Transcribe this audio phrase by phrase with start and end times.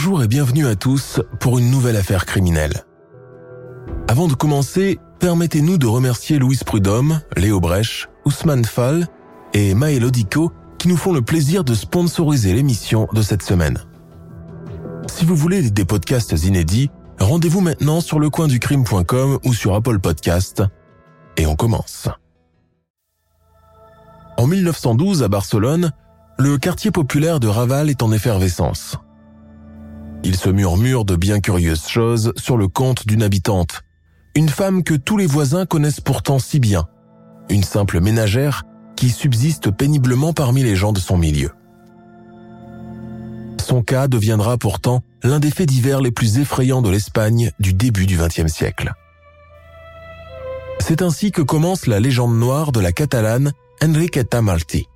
[0.00, 2.84] Bonjour et bienvenue à tous pour une nouvelle affaire criminelle.
[4.06, 9.08] Avant de commencer, permettez-nous de remercier Louise Prudhomme, Léo Brech, Ousmane Fall
[9.54, 13.76] et Maël Odico qui nous font le plaisir de sponsoriser l'émission de cette semaine.
[15.08, 20.62] Si vous voulez des podcasts inédits, rendez-vous maintenant sur lecoinducrime.com ou sur Apple Podcast.
[21.36, 22.08] Et on commence.
[24.36, 25.90] En 1912, à Barcelone,
[26.38, 28.96] le quartier populaire de Raval est en effervescence.
[30.24, 33.82] Il se murmure de bien curieuses choses sur le compte d'une habitante,
[34.34, 36.86] une femme que tous les voisins connaissent pourtant si bien,
[37.48, 38.64] une simple ménagère
[38.96, 41.50] qui subsiste péniblement parmi les gens de son milieu.
[43.64, 48.06] Son cas deviendra pourtant l'un des faits divers les plus effrayants de l'Espagne du début
[48.06, 48.92] du XXe siècle.
[50.80, 54.86] C'est ainsi que commence la légende noire de la catalane Enriqueta Martí.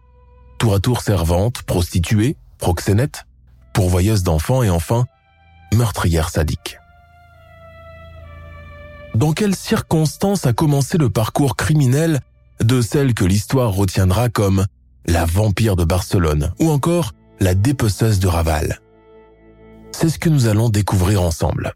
[0.58, 3.26] Tour à tour servante, prostituée, proxénète,
[3.74, 5.04] pourvoyeuse d'enfants et enfin
[5.72, 6.78] meurtrière sadique.
[9.14, 12.20] Dans quelles circonstances a commencé le parcours criminel
[12.60, 14.66] de celle que l'histoire retiendra comme
[15.06, 18.80] la vampire de Barcelone ou encore la dépeceuse de Raval?
[19.90, 21.74] C'est ce que nous allons découvrir ensemble.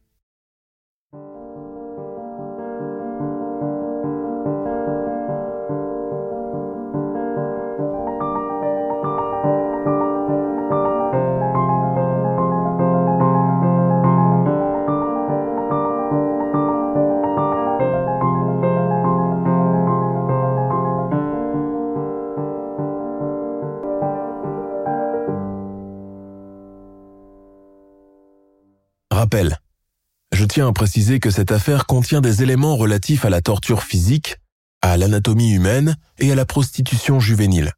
[30.57, 34.37] Je tiens à préciser que cette affaire contient des éléments relatifs à la torture physique,
[34.81, 37.75] à l'anatomie humaine et à la prostitution juvénile.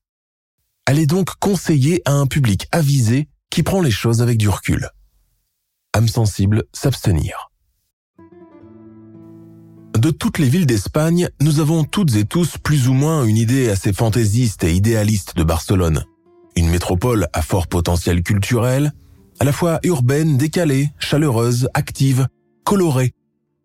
[0.87, 4.91] Elle est donc conseillée à un public avisé qui prend les choses avec du recul.
[5.93, 7.51] Âme sensible, s'abstenir.
[9.99, 13.71] De toutes les villes d'Espagne, nous avons toutes et tous plus ou moins une idée
[13.71, 16.05] assez fantaisiste et idéaliste de Barcelone.
[16.55, 18.93] Une métropole à fort potentiel culturel,
[19.41, 22.29] à la fois urbaine, décalée, chaleureuse, active,
[22.69, 23.15] colorée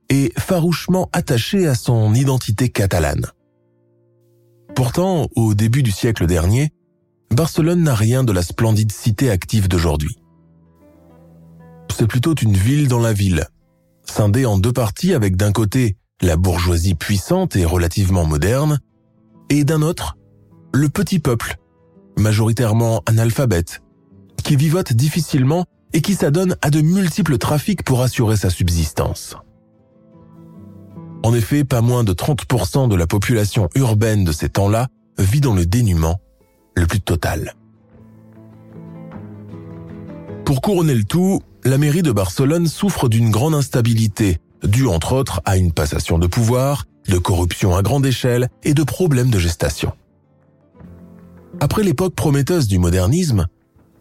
[0.07, 3.25] et farouchement attachée à son identité catalane.
[4.77, 6.71] Pourtant, au début du siècle dernier,
[7.29, 10.17] Barcelone n'a rien de la splendide cité active d'aujourd'hui.
[11.91, 13.45] C'est plutôt une ville dans la ville,
[14.05, 18.79] scindée en deux parties avec d'un côté la bourgeoisie puissante et relativement moderne,
[19.49, 20.15] et d'un autre,
[20.73, 21.57] le petit peuple,
[22.17, 23.81] majoritairement analphabète,
[24.45, 29.35] qui vivote difficilement et qui s'adonne à de multiples trafics pour assurer sa subsistance.
[31.23, 34.87] En effet, pas moins de 30% de la population urbaine de ces temps-là
[35.17, 36.19] vit dans le dénuement
[36.75, 37.55] le plus total.
[40.43, 45.41] Pour couronner le tout, la mairie de Barcelone souffre d'une grande instabilité, due entre autres
[45.45, 49.93] à une passation de pouvoir, de corruption à grande échelle et de problèmes de gestation.
[51.61, 53.47] Après l'époque prometteuse du modernisme,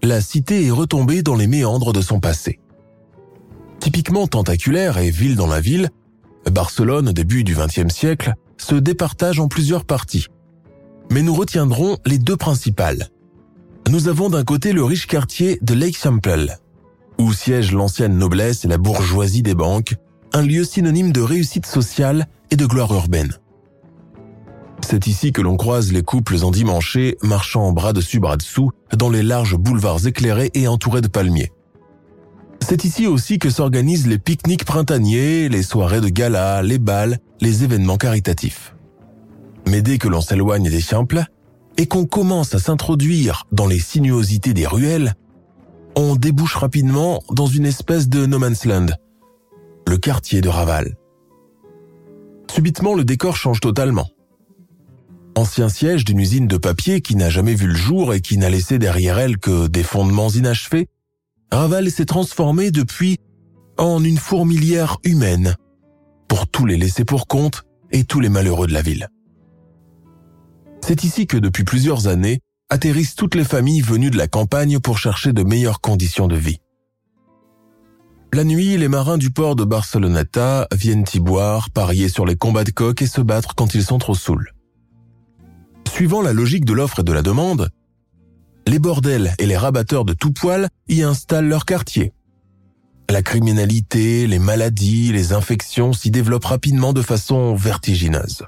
[0.03, 2.59] la cité est retombée dans les méandres de son passé.
[3.79, 5.91] Typiquement tentaculaire et ville dans la ville,
[6.51, 10.27] Barcelone au début du XXe siècle se départage en plusieurs parties.
[11.11, 13.09] Mais nous retiendrons les deux principales.
[13.91, 16.57] Nous avons d'un côté le riche quartier de l'Eixample,
[17.19, 19.97] où siège l'ancienne noblesse et la bourgeoisie des banques,
[20.33, 23.33] un lieu synonyme de réussite sociale et de gloire urbaine.
[24.87, 29.23] C'est ici que l'on croise les couples endimanchés marchant bras dessus bras dessous dans les
[29.23, 31.53] larges boulevards éclairés et entourés de palmiers.
[32.61, 37.65] C'est ici aussi que s'organisent les pique-niques printaniers, les soirées de gala, les bals, les
[37.65, 38.77] événements caritatifs.
[39.67, 41.25] Mais dès que l'on s'éloigne des simples
[41.77, 45.15] et qu'on commence à s'introduire dans les sinuosités des ruelles,
[45.97, 48.87] on débouche rapidement dans une espèce de no man's land,
[49.89, 50.97] le quartier de Raval.
[52.51, 54.09] Subitement, le décor change totalement.
[55.35, 58.51] Ancien siège d'une usine de papier qui n'a jamais vu le jour et qui n'a
[58.51, 60.89] laissé derrière elle que des fondements inachevés,
[61.51, 63.19] Raval s'est transformé depuis
[63.79, 65.57] en une fourmilière humaine
[66.29, 69.09] pour tous les laissés pour compte et tous les malheureux de la ville.
[70.85, 74.99] C'est ici que depuis plusieurs années atterrissent toutes les familles venues de la campagne pour
[74.99, 76.59] chercher de meilleures conditions de vie.
[78.35, 82.65] La nuit, les marins du port de Barceloneta viennent y boire, parier sur les combats
[82.65, 84.53] de coq et se battre quand ils sont trop saouls.
[85.89, 87.71] Suivant la logique de l'offre et de la demande,
[88.67, 92.13] les bordels et les rabatteurs de tout poil y installent leur quartier.
[93.11, 98.45] La criminalité, les maladies, les infections s'y développent rapidement de façon vertigineuse.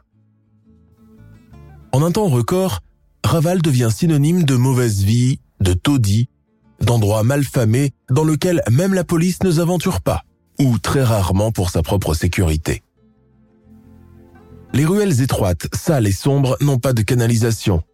[1.93, 2.81] En un temps record,
[3.25, 6.29] Raval devient synonyme de mauvaise vie, de taudis,
[6.81, 10.23] d'endroits malfamés dans lequel même la police ne s'aventure pas,
[10.59, 12.84] ou très rarement pour sa propre sécurité.
[14.75, 17.85] Les ruelles étroites, sales et sombres n'ont pas de canalisation.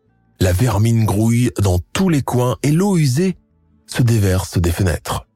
[0.40, 3.36] La vermine grouille dans tous les coins et l'eau usée
[3.86, 5.26] se déverse des fenêtres.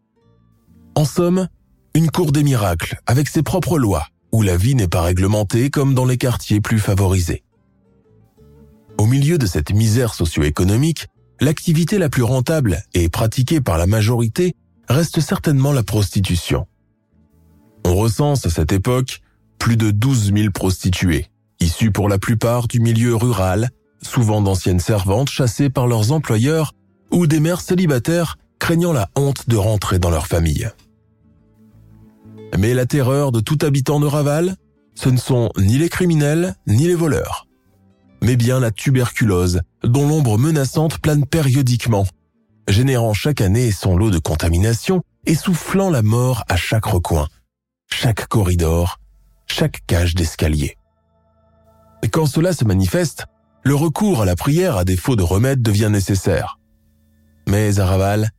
[0.95, 1.49] En somme,
[1.95, 5.93] une cour des miracles avec ses propres lois, où la vie n'est pas réglementée comme
[5.93, 7.45] dans les quartiers plus favorisés.
[8.97, 11.09] Au milieu de cette misère socio-économique,
[11.43, 14.55] l'activité la plus rentable et pratiquée par la majorité
[14.89, 16.67] reste certainement la prostitution.
[17.85, 19.21] On recense à cette époque
[19.59, 21.29] plus de 12 000 prostituées,
[21.65, 23.71] issues pour la plupart du milieu rural,
[24.03, 26.73] souvent d'anciennes servantes chassées par leurs employeurs
[27.11, 30.71] ou des mères célibataires craignant la honte de rentrer dans leur famille.
[32.57, 34.57] Mais la terreur de tout habitant de Raval,
[34.95, 37.47] ce ne sont ni les criminels ni les voleurs
[38.25, 42.07] mais bien la tuberculose, dont l'ombre menaçante plane périodiquement,
[42.69, 47.29] générant chaque année son lot de contamination et soufflant la mort à chaque recoin,
[47.91, 48.99] chaque corridor,
[49.47, 50.77] chaque cage d'escalier.
[52.09, 53.27] Quand cela se manifeste,
[53.65, 56.59] le recours à la prière à défaut de remède devient nécessaire.
[57.49, 58.31] Mais à Raval,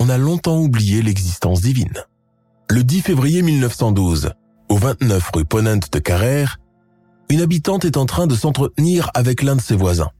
[0.00, 2.04] on a longtemps oublié l'existence divine.
[2.68, 4.32] Le 10 février 1912,
[4.68, 6.58] au 29 rue Ponente de Carrère,
[7.30, 10.10] une habitante est en train de s'entretenir avec l'un de ses voisins.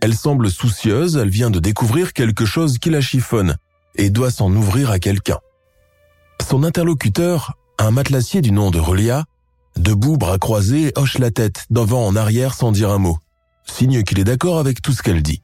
[0.00, 3.56] Elle semble soucieuse, elle vient de découvrir quelque chose qui la chiffonne
[3.94, 5.38] et doit s'en ouvrir à quelqu'un.
[6.46, 9.24] Son interlocuteur, un matelassier du nom de Relia,
[9.76, 13.18] debout, bras croisés, hoche la tête d'avant en arrière sans dire un mot,
[13.64, 15.42] signe qu'il est d'accord avec tout ce qu'elle dit.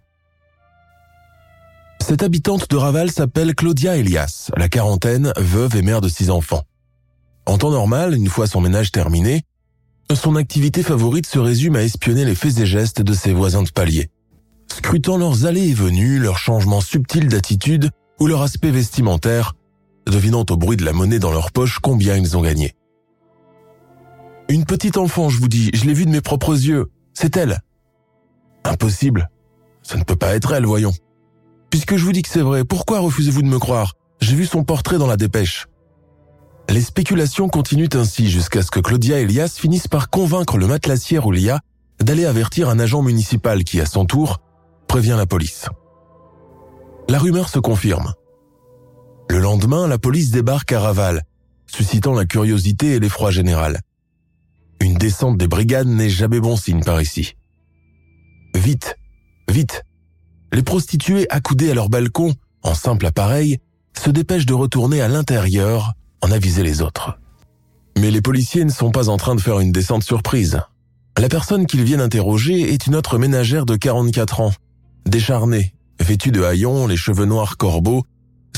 [2.01, 6.65] Cette habitante de Raval s'appelle Claudia Elias, la quarantaine, veuve et mère de six enfants.
[7.47, 9.45] En temps normal, une fois son ménage terminé,
[10.15, 13.71] son activité favorite se résume à espionner les faits et gestes de ses voisins de
[13.71, 14.11] palier,
[14.69, 17.91] scrutant leurs allées et venues, leurs changements subtils d'attitude
[18.21, 19.55] ou leur aspect vestimentaire,
[20.07, 22.75] devinant au bruit de la monnaie dans leur poche combien ils ont gagné.
[24.49, 27.61] Une petite enfant, je vous dis, je l'ai vue de mes propres yeux, c'est elle.
[28.65, 29.31] Impossible.
[29.83, 30.93] Ça ne peut pas être elle, voyons.
[31.71, 33.95] Puisque je vous dis que c'est vrai, pourquoi refusez-vous de me croire?
[34.21, 35.67] J'ai vu son portrait dans la dépêche.
[36.69, 41.61] Les spéculations continuent ainsi jusqu'à ce que Claudia Elias finisse par convaincre le matelassier Roulia
[42.01, 44.41] d'aller avertir un agent municipal qui, à son tour,
[44.87, 45.67] prévient la police.
[47.09, 48.13] La rumeur se confirme.
[49.29, 51.23] Le lendemain, la police débarque à Raval,
[51.67, 53.81] suscitant la curiosité et l'effroi général.
[54.83, 57.37] Une descente des brigades n'est jamais bon signe par ici.
[58.57, 58.97] Vite,
[59.49, 59.85] vite.
[60.53, 62.35] Les prostituées accoudées à leur balcon,
[62.65, 63.59] en simple appareil,
[63.97, 67.17] se dépêchent de retourner à l'intérieur en aviser les autres.
[67.97, 70.61] Mais les policiers ne sont pas en train de faire une descente surprise.
[71.17, 74.53] La personne qu'ils viennent interroger est une autre ménagère de 44 ans,
[75.07, 78.03] décharnée, vêtue de haillons, les cheveux noirs corbeaux,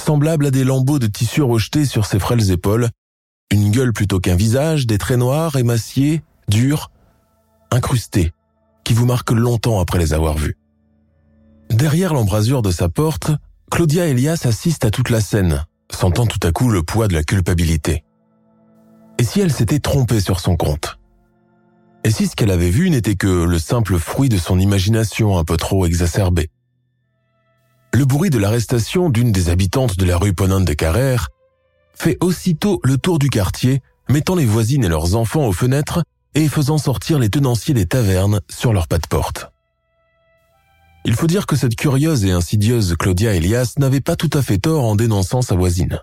[0.02, 2.88] semblable à des lambeaux de tissu rejetés sur ses frêles épaules,
[3.54, 6.90] une gueule plutôt qu'un visage, des traits noirs, émaciés, durs,
[7.70, 8.32] incrustés,
[8.84, 10.56] qui vous marquent longtemps après les avoir vus.
[11.70, 13.30] Derrière l'embrasure de sa porte,
[13.70, 17.25] Claudia Elias assiste à toute la scène, sentant tout à coup le poids de la
[17.25, 18.04] culpabilité.
[19.18, 20.99] Et si elle s'était trompée sur son compte?
[22.04, 25.44] Et si ce qu'elle avait vu n'était que le simple fruit de son imagination un
[25.44, 26.50] peu trop exacerbée?
[27.92, 31.30] Le bruit de l'arrestation d'une des habitantes de la rue Ponante de Carrère
[31.94, 36.02] fait aussitôt le tour du quartier, mettant les voisines et leurs enfants aux fenêtres
[36.34, 39.50] et faisant sortir les tenanciers des tavernes sur leurs pas de porte.
[41.04, 44.58] Il faut dire que cette curieuse et insidieuse Claudia Elias n'avait pas tout à fait
[44.58, 46.00] tort en dénonçant sa voisine.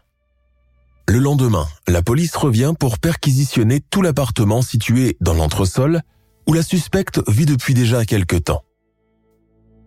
[1.08, 6.02] Le lendemain, la police revient pour perquisitionner tout l'appartement situé dans l'entresol
[6.48, 8.64] où la suspecte vit depuis déjà quelque temps.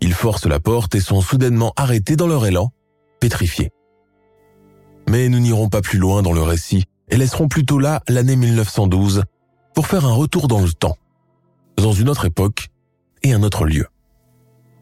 [0.00, 2.73] Ils forcent la porte et sont soudainement arrêtés dans leur élan,
[3.20, 3.70] pétrifiés.
[5.08, 9.25] Mais nous n'irons pas plus loin dans le récit et laisserons plutôt là l'année 1912
[9.75, 10.96] pour faire un retour dans le temps,
[11.76, 12.68] dans une autre époque
[13.23, 13.87] et un autre lieu.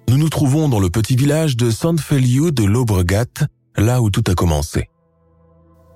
[0.09, 4.25] Nous nous trouvons dans le petit village de San Feliu de l'Aubregat, là où tout
[4.31, 4.91] a commencé.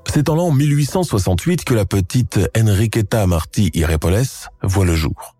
[0.06, 4.22] C'est en l'an 1868 que la petite Enriqueta Martí Irepoles
[4.62, 5.36] voit le jour.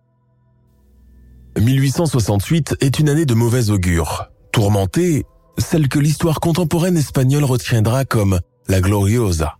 [1.58, 5.24] 1868 est une année de mauvais augure, tourmentée,
[5.56, 9.58] celle que l'histoire contemporaine espagnole retiendra comme la Gloriosa,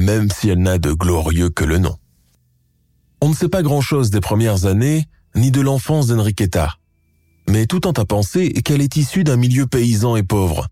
[0.00, 1.96] même si elle n'a de glorieux que le nom.
[3.20, 6.74] On ne sait pas grand-chose des premières années, ni de l'enfance d'Enriqueta,
[7.48, 10.68] mais tout en à penser qu'elle est issue d'un milieu paysan et pauvre,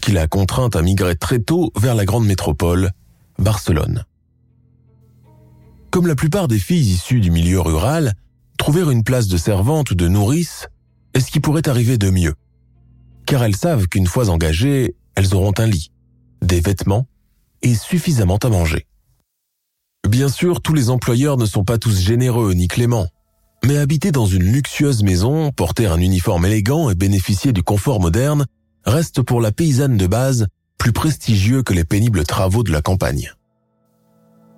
[0.00, 2.90] qui l'a contrainte à migrer très tôt vers la grande métropole,
[3.38, 4.04] Barcelone.
[5.90, 8.14] Comme la plupart des filles issues du milieu rural,
[8.58, 10.66] trouver une place de servante ou de nourrice
[11.14, 12.34] est ce qui pourrait arriver de mieux.
[13.24, 15.92] Car elles savent qu'une fois engagées, elles auront un lit,
[16.42, 17.06] des vêtements
[17.64, 18.86] et suffisamment à manger.
[20.08, 23.08] Bien sûr, tous les employeurs ne sont pas tous généreux ni cléments,
[23.64, 28.46] mais habiter dans une luxueuse maison, porter un uniforme élégant et bénéficier du confort moderne
[28.84, 30.46] reste pour la paysanne de base
[30.78, 33.32] plus prestigieux que les pénibles travaux de la campagne.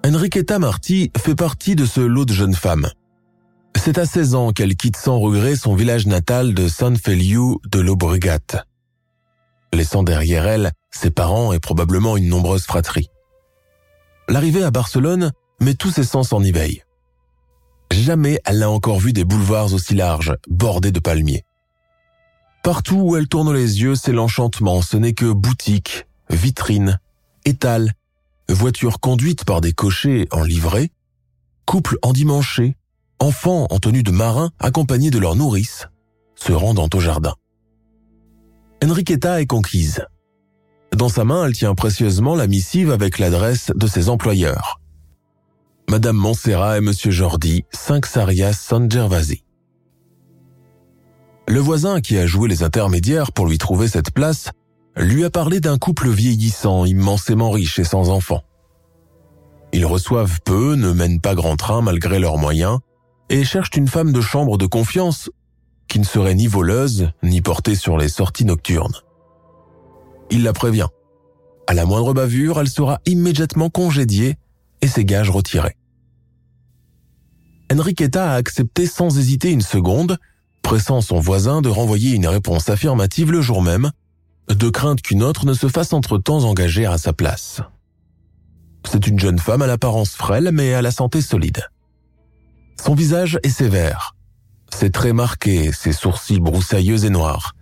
[0.05, 2.89] Enriqueta Marti fait partie de ce lot de jeunes femmes.
[3.77, 7.79] C'est à 16 ans qu'elle quitte sans regret son village natal de San Feliu de
[7.79, 8.65] l'Obregat,
[9.77, 13.11] laissant derrière elle ses parents et probablement une nombreuse fratrie.
[14.29, 16.83] L'arrivée à Barcelone met tous ses sens en éveil.
[17.93, 21.45] Jamais elle n'a encore vu des boulevards aussi larges, bordés de palmiers.
[22.63, 26.99] Partout où elle tourne les yeux, c'est l'enchantement, ce n'est que boutiques, vitrines,
[27.45, 27.93] étals,
[28.49, 30.91] voitures conduites par des cochers en livrée,
[31.65, 32.77] couples endimanchés,
[33.21, 35.87] enfants en tenue de marin accompagnés de leurs nourrices,
[36.35, 37.35] se rendant au jardin.
[38.85, 40.05] Enriqueta est conquise.
[40.95, 44.81] Dans sa main, elle tient précieusement la missive avec l'adresse de ses employeurs.
[45.89, 49.45] Madame Montserrat et Monsieur Jordi, 5 Sarias San Gervasi.
[51.49, 54.51] Le voisin qui a joué les intermédiaires pour lui trouver cette place
[54.97, 58.43] lui a parlé d'un couple vieillissant, immensément riche et sans enfants.
[59.73, 62.79] Ils reçoivent peu, ne mènent pas grand train malgré leurs moyens,
[63.29, 65.31] et cherchent une femme de chambre de confiance
[65.89, 68.97] qui ne serait ni voleuse, ni portée sur les sorties nocturnes.
[70.31, 70.89] Il la prévient.
[71.67, 74.37] À la moindre bavure, elle sera immédiatement congédiée
[74.81, 75.77] et ses gages retirés.
[77.73, 80.19] Enriqueta a accepté sans hésiter une seconde
[80.63, 83.93] pressant son voisin de renvoyer une réponse affirmative le jour même,
[84.49, 87.61] de crainte qu'une autre ne se fasse entre-temps engager à sa place.
[88.85, 91.63] C'est une jeune femme à l'apparence frêle mais à la santé solide.
[92.85, 94.16] Son visage est sévère,
[94.77, 97.55] ses traits marqués, ses sourcils broussailleux et noirs.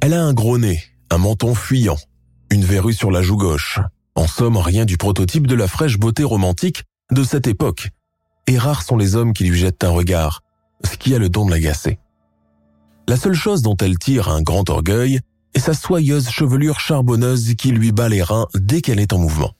[0.00, 1.98] Elle a un gros nez, un menton fuyant,
[2.50, 3.78] une verrue sur la joue gauche,
[4.16, 7.90] en somme rien du prototype de la fraîche beauté romantique de cette époque,
[8.48, 10.42] et rares sont les hommes qui lui jettent un regard,
[10.84, 12.00] ce qui a le don de l'agacer.
[13.08, 15.20] La seule chose dont elle tire un grand orgueil
[15.54, 19.52] est sa soyeuse chevelure charbonneuse qui lui bat les reins dès qu'elle est en mouvement.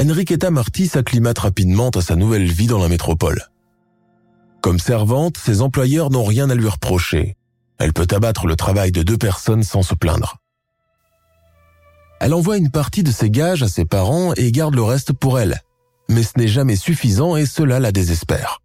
[0.00, 3.44] Enriqueta Marty s'acclimate rapidement à sa nouvelle vie dans la métropole.
[4.60, 7.36] Comme servante, ses employeurs n'ont rien à lui reprocher.
[7.78, 10.38] Elle peut abattre le travail de deux personnes sans se plaindre.
[12.20, 15.38] Elle envoie une partie de ses gages à ses parents et garde le reste pour
[15.38, 15.62] elle.
[16.08, 18.60] Mais ce n'est jamais suffisant et cela la désespère.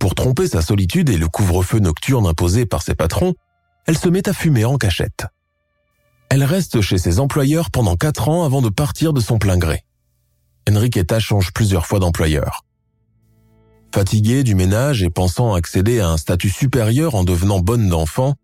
[0.00, 3.34] Pour tromper sa solitude et le couvre-feu nocturne imposé par ses patrons,
[3.86, 5.26] elle se met à fumer en cachette.
[6.30, 9.84] Elle reste chez ses employeurs pendant quatre ans avant de partir de son plein gré.
[10.68, 12.64] Enriqueta change plusieurs fois d'employeur.
[13.94, 18.34] Fatiguée du ménage et pensant accéder à un statut supérieur en devenant bonne d'enfant,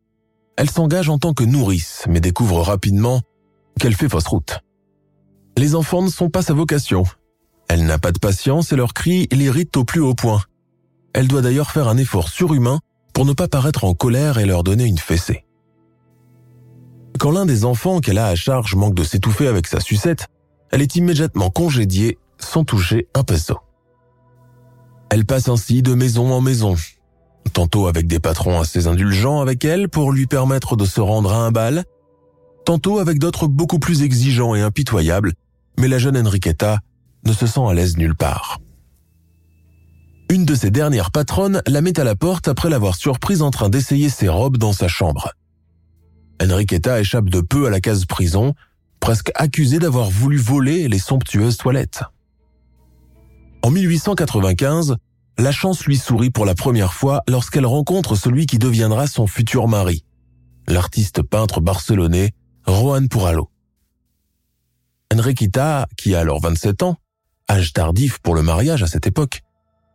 [0.57, 3.21] elle s'engage en tant que nourrice mais découvre rapidement
[3.79, 4.61] qu'elle fait fausse route.
[5.59, 7.05] Les enfants ne sont pas sa vocation.
[7.69, 10.43] Elle n'a pas de patience et leurs cris l'irritent au plus haut point.
[11.13, 12.81] Elle doit d'ailleurs faire un effort surhumain
[13.13, 15.45] pour ne pas paraître en colère et leur donner une fessée.
[17.19, 20.27] Quand l'un des enfants qu'elle a à charge manque de s'étouffer avec sa sucette,
[20.73, 23.59] elle est immédiatement congédiée sans toucher un peso.
[25.15, 26.75] Elle passe ainsi de maison en maison,
[27.53, 31.47] tantôt avec des patrons assez indulgents avec elle pour lui permettre de se rendre à
[31.47, 31.85] un bal,
[32.65, 35.35] tantôt avec d'autres beaucoup plus exigeants et impitoyables,
[35.79, 36.81] mais la jeune Enriqueta
[37.25, 38.59] ne se sent à l'aise nulle part.
[40.31, 43.69] Une de ses dernières patronnes la met à la porte après l'avoir surprise en train
[43.69, 45.31] d'essayer ses robes dans sa chambre.
[46.43, 48.55] Enriqueta échappe de peu à la case prison,
[48.99, 52.03] presque accusée d'avoir voulu voler les somptueuses toilettes.
[53.65, 54.97] En 1895,
[55.39, 59.69] la chance lui sourit pour la première fois lorsqu'elle rencontre celui qui deviendra son futur
[59.69, 60.05] mari,
[60.69, 62.33] l'artiste peintre barcelonais
[62.67, 63.49] Juan Puralo.
[65.11, 66.97] Enriqueta, qui a alors 27 ans,
[67.51, 69.41] âge tardif pour le mariage à cette époque,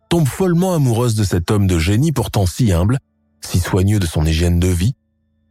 [0.10, 2.98] tombe follement amoureuse de cet homme de génie pourtant si humble,
[3.42, 4.96] si soigneux de son hygiène de vie,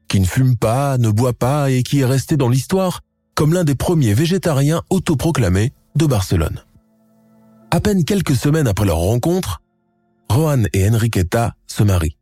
[0.09, 3.03] qui ne fume pas, ne boit pas et qui est resté dans l'histoire
[3.37, 6.65] comme l'un des premiers végétariens autoproclamés de Barcelone.
[7.71, 9.61] À peine quelques semaines après leur rencontre,
[10.31, 12.17] Rohan et Enriqueta se marient.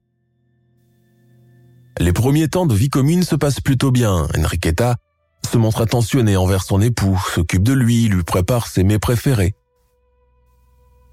[1.98, 4.26] Les premiers temps de vie commune se passent plutôt bien.
[4.36, 4.96] Enriqueta
[5.50, 9.54] se montre attentionnée envers son époux, s'occupe de lui, lui prépare ses mets préférés.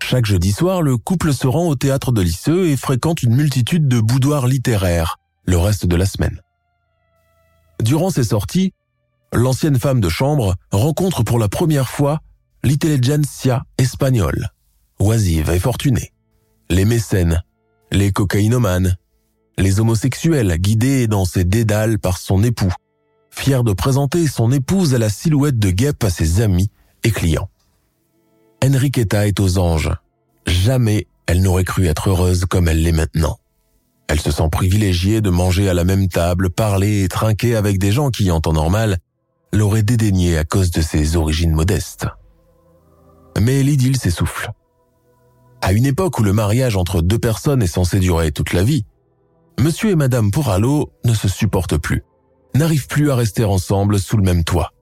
[0.01, 3.87] Chaque jeudi soir, le couple se rend au théâtre de Lisseux et fréquente une multitude
[3.87, 6.41] de boudoirs littéraires le reste de la semaine.
[7.81, 8.73] Durant ces sorties,
[9.33, 12.19] l'ancienne femme de chambre rencontre pour la première fois
[12.63, 14.50] l'intelligentsia espagnole,
[15.00, 16.13] oisive et fortunée,
[16.70, 17.43] les mécènes,
[17.91, 18.96] les cocaïnomanes,
[19.58, 22.74] les homosexuels guidés dans ses dédales par son époux,
[23.29, 26.70] fier de présenter son épouse à la silhouette de guêpe à ses amis
[27.03, 27.50] et clients.
[28.63, 29.91] Enriqueta est aux anges.
[30.48, 33.39] Jamais elle n'aurait cru être heureuse comme elle l'est maintenant.
[34.08, 37.91] Elle se sent privilégiée de manger à la même table, parler et trinquer avec des
[37.91, 39.00] gens qui, en temps normal,
[39.51, 42.08] l'auraient dédaigné à cause de ses origines modestes.
[43.39, 44.51] Mais l'idylle s'essouffle.
[45.61, 48.85] À une époque où le mariage entre deux personnes est censé durer toute la vie,
[49.59, 52.03] Monsieur et Madame Poralo ne se supportent plus,
[52.55, 54.73] n'arrivent plus à rester ensemble sous le même toit.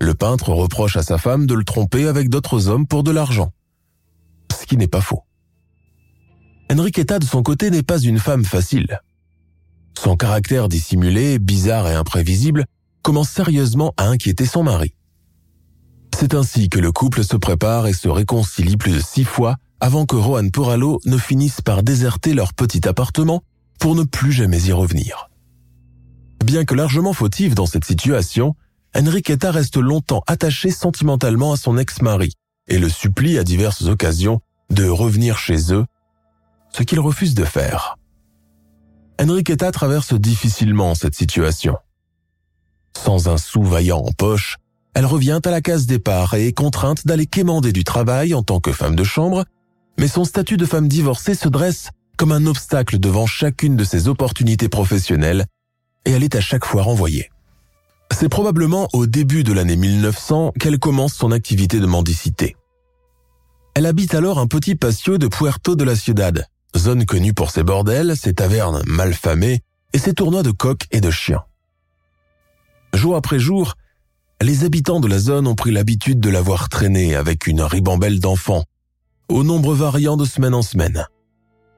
[0.00, 3.50] Le peintre reproche à sa femme de le tromper avec d'autres hommes pour de l'argent.
[4.58, 5.24] Ce qui n'est pas faux.
[6.70, 9.00] Enriqueta, de son côté, n'est pas une femme facile.
[9.98, 12.66] Son caractère dissimulé, bizarre et imprévisible
[13.02, 14.94] commence sérieusement à inquiéter son mari.
[16.16, 20.06] C'est ainsi que le couple se prépare et se réconcilie plus de six fois avant
[20.06, 23.42] que Rohan Poralo ne finisse par déserter leur petit appartement
[23.78, 25.30] pour ne plus jamais y revenir.
[26.44, 28.54] Bien que largement fautive dans cette situation,
[28.96, 32.32] Enriqueta reste longtemps attachée sentimentalement à son ex-mari
[32.68, 35.84] et le supplie à diverses occasions de revenir chez eux,
[36.70, 37.96] ce qu'il refuse de faire.
[39.20, 41.76] Enriqueta traverse difficilement cette situation.
[42.96, 44.56] Sans un sou vaillant en poche,
[44.94, 48.60] elle revient à la case départ et est contrainte d'aller quémander du travail en tant
[48.60, 49.44] que femme de chambre,
[49.98, 54.08] mais son statut de femme divorcée se dresse comme un obstacle devant chacune de ses
[54.08, 55.46] opportunités professionnelles
[56.04, 57.30] et elle est à chaque fois renvoyée.
[58.10, 62.56] C'est probablement au début de l'année 1900 qu'elle commence son activité de mendicité.
[63.74, 67.62] Elle habite alors un petit patio de Puerto de la Ciudad, zone connue pour ses
[67.62, 69.60] bordels, ses tavernes mal famées
[69.92, 71.44] et ses tournois de coqs et de chiens.
[72.94, 73.74] Jour après jour,
[74.42, 78.20] les habitants de la zone ont pris l'habitude de la voir traîner avec une ribambelle
[78.20, 78.64] d'enfants,
[79.28, 81.06] au nombre variant de semaine en semaine.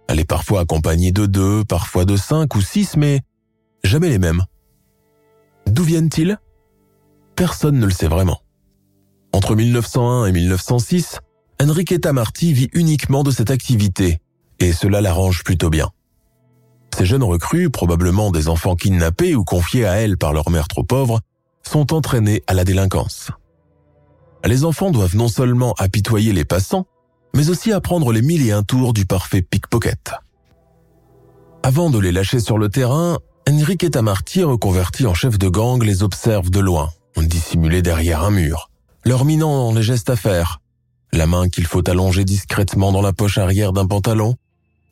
[0.09, 3.21] Elle est parfois accompagnée de deux, parfois de cinq ou six, mais
[3.83, 4.45] jamais les mêmes.
[5.67, 6.39] D'où viennent-ils?
[7.35, 8.41] Personne ne le sait vraiment.
[9.33, 11.21] Entre 1901 et 1906,
[11.63, 14.19] Enriqueta Marti vit uniquement de cette activité,
[14.59, 15.91] et cela l'arrange plutôt bien.
[16.95, 20.85] Ces jeunes recrues, probablement des enfants kidnappés ou confiés à elle par leur mère trop
[20.85, 21.21] pauvre,
[21.63, 23.31] sont entraînés à la délinquance.
[24.45, 26.87] Les enfants doivent non seulement apitoyer les passants,
[27.35, 30.13] mais aussi apprendre les mille et un tours du parfait pickpocket.
[31.63, 33.19] Avant de les lâcher sur le terrain,
[33.49, 38.71] Enriqueta Marty, reconverti en chef de gang, les observe de loin, dissimulés derrière un mur,
[39.05, 40.61] leur minant les gestes à faire,
[41.13, 44.37] la main qu'il faut allonger discrètement dans la poche arrière d'un pantalon,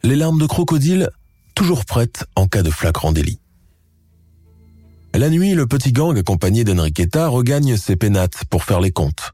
[0.03, 1.11] les larmes de crocodile
[1.55, 3.41] toujours prêtes en cas de flagrant délit.
[5.15, 9.33] La nuit, le petit gang accompagné d'Enriqueta regagne ses pénates pour faire les comptes.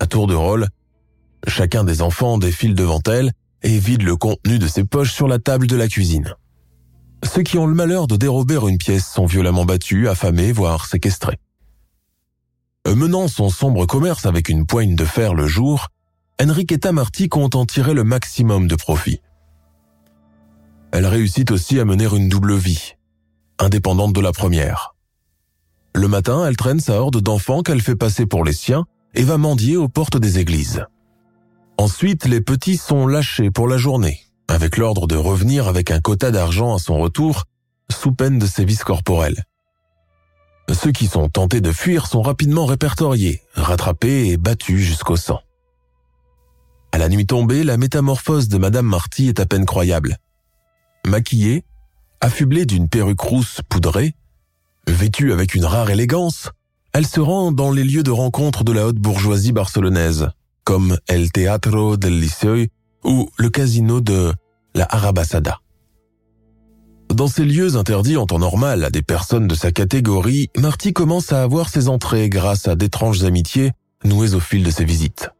[0.00, 0.68] À tour de rôle,
[1.46, 5.38] chacun des enfants défile devant elle et vide le contenu de ses poches sur la
[5.38, 6.34] table de la cuisine.
[7.24, 11.38] Ceux qui ont le malheur de dérober une pièce sont violemment battus, affamés, voire séquestrés.
[12.86, 15.88] Menant son sombre commerce avec une poigne de fer le jour,
[16.42, 19.20] Enriqueta Marty compte en tirer le maximum de profit.
[20.90, 22.94] Elle réussit aussi à mener une double vie,
[23.58, 24.94] indépendante de la première.
[25.94, 29.36] Le matin, elle traîne sa horde d'enfants qu'elle fait passer pour les siens et va
[29.36, 30.84] mendier aux portes des églises.
[31.76, 36.30] Ensuite, les petits sont lâchés pour la journée, avec l'ordre de revenir avec un quota
[36.30, 37.44] d'argent à son retour,
[37.90, 39.44] sous peine de sévices corporels.
[40.72, 45.40] Ceux qui sont tentés de fuir sont rapidement répertoriés, rattrapés et battus jusqu'au sang.
[46.92, 50.18] À la nuit tombée, la métamorphose de Madame Marty est à peine croyable.
[51.06, 51.64] Maquillée,
[52.22, 54.14] affublée d'une perruque rousse poudrée,
[54.86, 56.50] vêtue avec une rare élégance,
[56.94, 60.28] elle se rend dans les lieux de rencontre de la haute bourgeoisie barcelonaise,
[60.64, 62.68] comme El Teatro del Liceu
[63.04, 64.32] ou le casino de
[64.74, 65.58] la Arabasada.
[67.12, 71.32] Dans ces lieux interdits en temps normal à des personnes de sa catégorie, Marty commence
[71.32, 73.72] à avoir ses entrées grâce à d'étranges amitiés
[74.04, 75.30] nouées au fil de ses visites.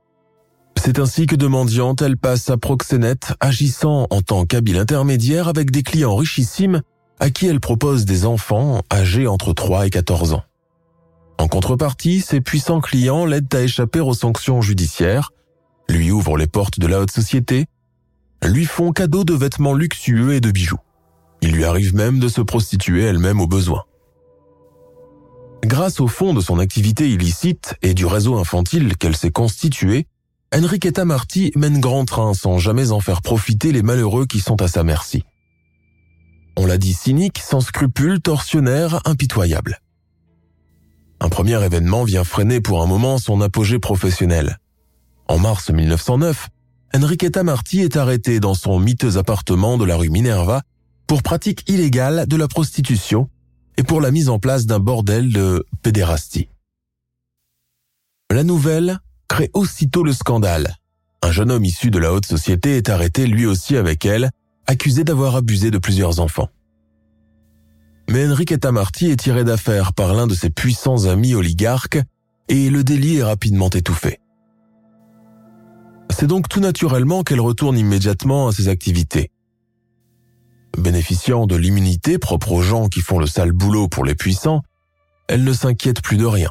[0.84, 5.70] C'est ainsi que de mendiante, elle passe à proxénète, agissant en tant qu'habile intermédiaire avec
[5.70, 6.82] des clients richissimes
[7.20, 10.42] à qui elle propose des enfants âgés entre 3 et 14 ans.
[11.38, 15.30] En contrepartie, ses puissants clients l'aident à échapper aux sanctions judiciaires,
[15.88, 17.66] lui ouvrent les portes de la haute société,
[18.42, 20.80] lui font cadeau de vêtements luxueux et de bijoux.
[21.42, 23.84] Il lui arrive même de se prostituer elle-même au besoin.
[25.64, 30.08] Grâce au fond de son activité illicite et du réseau infantile qu'elle s'est constitué,
[30.54, 34.68] Enriqueta Marty mène grand train sans jamais en faire profiter les malheureux qui sont à
[34.68, 35.24] sa merci.
[36.58, 39.80] On l'a dit cynique, sans scrupules, tortionnaire, impitoyable.
[41.20, 44.58] Un premier événement vient freiner pour un moment son apogée professionnel.
[45.26, 46.48] En mars 1909,
[46.94, 50.60] Enriqueta Marty est arrêtée dans son miteux appartement de la rue Minerva
[51.06, 53.30] pour pratique illégale de la prostitution
[53.78, 56.50] et pour la mise en place d'un bordel de pédérastie.
[58.30, 60.76] La nouvelle crée aussitôt le scandale.
[61.22, 64.30] Un jeune homme issu de la haute société est arrêté lui aussi avec elle,
[64.66, 66.48] accusé d'avoir abusé de plusieurs enfants.
[68.11, 72.00] Mais Enriqueta Marty est tiré d'affaire par l'un de ses puissants amis oligarques
[72.48, 74.18] et le délit est rapidement étouffé.
[76.11, 79.30] C'est donc tout naturellement qu'elle retourne immédiatement à ses activités.
[80.76, 84.62] Bénéficiant de l'immunité propre aux gens qui font le sale boulot pour les puissants,
[85.28, 86.50] elle ne s'inquiète plus de rien.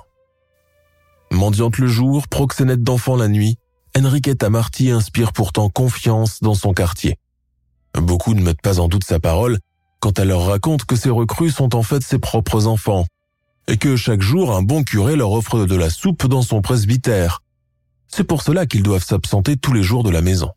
[1.32, 3.58] Mendiante le jour, proxénète d'enfants la nuit,
[3.98, 7.18] Enriqueta Marty inspire pourtant confiance dans son quartier.
[7.96, 9.58] Beaucoup ne mettent pas en doute sa parole
[10.02, 13.06] quand elle leur raconte que ses recrues sont en fait ses propres enfants,
[13.68, 17.42] et que chaque jour un bon curé leur offre de la soupe dans son presbytère.
[18.08, 20.52] C'est pour cela qu'ils doivent s'absenter tous les jours de la maison.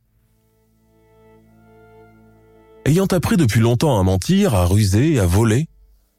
[2.87, 5.69] Ayant appris depuis longtemps à mentir, à ruser, à voler,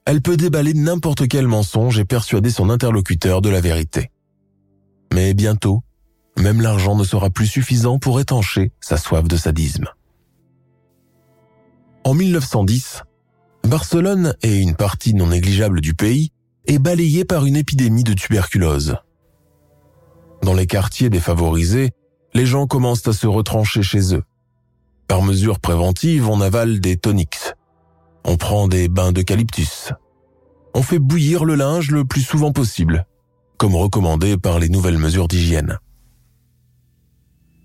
[0.05, 4.11] elle peut déballer n'importe quel mensonge et persuader son interlocuteur de la vérité.
[5.25, 5.81] Mais bientôt,
[6.37, 9.87] même l'argent ne sera plus suffisant pour étancher sa soif de sadisme.
[12.03, 13.01] En 1910,
[13.63, 16.31] Barcelone et une partie non négligeable du pays
[16.67, 18.97] est balayée par une épidémie de tuberculose.
[20.43, 21.89] Dans les quartiers défavorisés,
[22.35, 24.23] les gens commencent à se retrancher chez eux.
[25.07, 27.55] Par mesure préventive, on avale des tonics.
[28.25, 29.91] On prend des bains d'eucalyptus.
[30.75, 33.07] On fait bouillir le linge le plus souvent possible,
[33.57, 35.79] comme recommandé par les nouvelles mesures d'hygiène.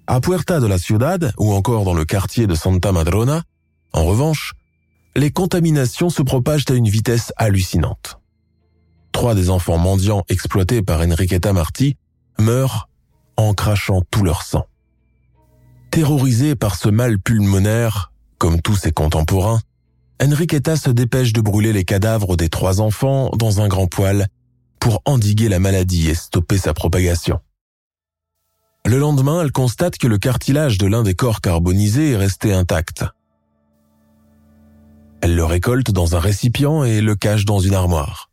[0.07, 3.43] À Puerta de la Ciudad, ou encore dans le quartier de Santa Madrona,
[3.93, 4.55] en revanche,
[5.17, 8.19] les contaminations se propagent à une vitesse hallucinante.
[9.13, 11.97] Trois des enfants mendiants exploités par Enriqueta Marty
[12.39, 12.89] meurent
[13.37, 14.67] en crachant tout leur sang.
[15.91, 19.61] Terrorisé par ce mal pulmonaire, comme tous ses contemporains,
[20.23, 24.29] Enriqueta se dépêche de brûler les cadavres des trois enfants dans un grand poêle
[24.81, 27.41] pour endiguer la maladie et stopper sa propagation.
[28.87, 33.05] Le lendemain, elle constate que le cartilage de l'un des corps carbonisés est resté intact.
[35.21, 38.31] Elle le récolte dans un récipient et le cache dans une armoire.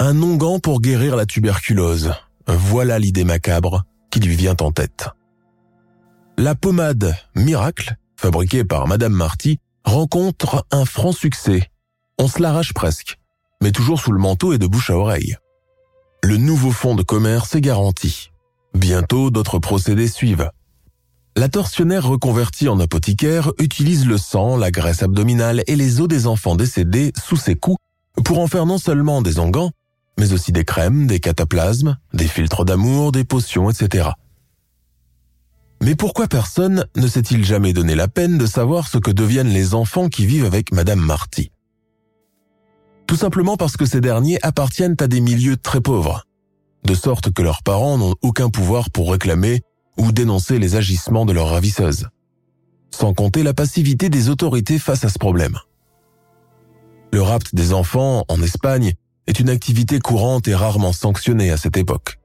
[0.00, 2.12] Un onguent pour guérir la tuberculose.
[2.46, 5.08] Voilà l'idée macabre qui lui vient en tête.
[6.36, 11.70] La pommade Miracle, fabriquée par Madame Marty, rencontre un franc succès.
[12.18, 13.18] On se l'arrache presque,
[13.62, 15.36] mais toujours sous le manteau et de bouche à oreille.
[16.22, 18.30] Le nouveau fonds de commerce est garanti.
[18.74, 20.50] Bientôt, d'autres procédés suivent.
[21.36, 26.26] La tortionnaire reconvertie en apothicaire utilise le sang, la graisse abdominale et les os des
[26.26, 27.78] enfants décédés sous ses coups
[28.24, 29.70] pour en faire non seulement des onguents,
[30.18, 34.10] mais aussi des crèmes, des cataplasmes, des filtres d'amour, des potions, etc.
[35.80, 39.74] Mais pourquoi personne ne s'est-il jamais donné la peine de savoir ce que deviennent les
[39.74, 41.52] enfants qui vivent avec Madame Marty?
[43.08, 46.24] Tout simplement parce que ces derniers appartiennent à des milieux très pauvres,
[46.84, 49.62] de sorte que leurs parents n'ont aucun pouvoir pour réclamer
[49.96, 52.08] ou dénoncer les agissements de leurs ravisseuses,
[52.90, 55.56] sans compter la passivité des autorités face à ce problème.
[57.10, 58.92] Le rapt des enfants en Espagne
[59.26, 62.18] est une activité courante et rarement sanctionnée à cette époque.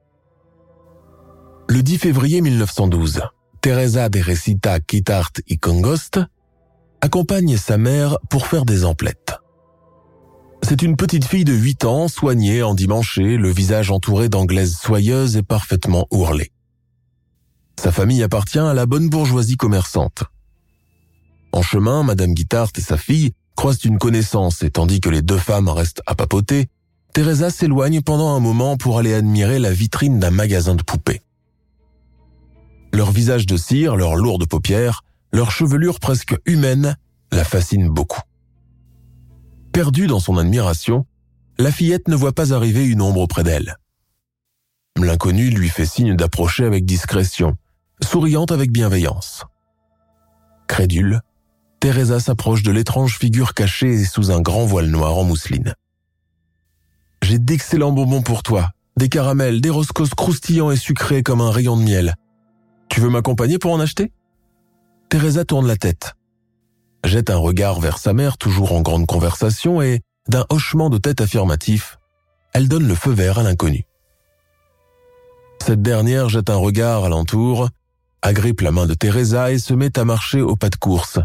[1.70, 3.22] Le 10 février 1912,
[3.62, 6.20] Teresa de Recita Quitart y Congost
[7.00, 9.38] accompagne sa mère pour faire des emplettes.
[10.66, 15.42] C'est une petite fille de 8 ans, soignée, endimanchée, le visage entouré d'anglaises soyeuses et
[15.42, 16.52] parfaitement ourlée.
[17.78, 20.24] Sa famille appartient à la bonne bourgeoisie commerçante.
[21.52, 25.36] En chemin, Madame Guitart et sa fille croisent une connaissance et tandis que les deux
[25.36, 26.68] femmes restent à papoter,
[27.12, 31.20] Teresa s'éloigne pendant un moment pour aller admirer la vitrine d'un magasin de poupées.
[32.90, 36.96] Leur visage de cire, leurs lourdes paupières, leur chevelure presque humaine
[37.32, 38.22] la fascinent beaucoup.
[39.74, 41.04] Perdue dans son admiration,
[41.58, 43.76] la fillette ne voit pas arriver une ombre auprès d'elle.
[44.96, 47.56] L'inconnu lui fait signe d'approcher avec discrétion,
[48.00, 49.42] souriante avec bienveillance.
[50.68, 51.22] Crédule,
[51.80, 55.74] Teresa s'approche de l'étrange figure cachée sous un grand voile noir en mousseline.
[57.24, 61.76] J'ai d'excellents bonbons pour toi, des caramels, des roscos croustillants et sucrés comme un rayon
[61.76, 62.14] de miel.
[62.88, 64.12] Tu veux m'accompagner pour en acheter?
[65.08, 66.14] Teresa tourne la tête,
[67.04, 71.20] jette un regard vers sa mère toujours en grande conversation et, d'un hochement de tête
[71.20, 71.98] affirmatif,
[72.52, 73.84] elle donne le feu vert à l'inconnu.
[75.62, 77.68] Cette dernière jette un regard alentour,
[78.22, 81.18] agrippe la main de Teresa et se met à marcher au pas de course,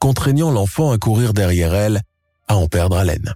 [0.00, 2.02] contraignant l'enfant à courir derrière elle,
[2.48, 3.34] à en perdre haleine.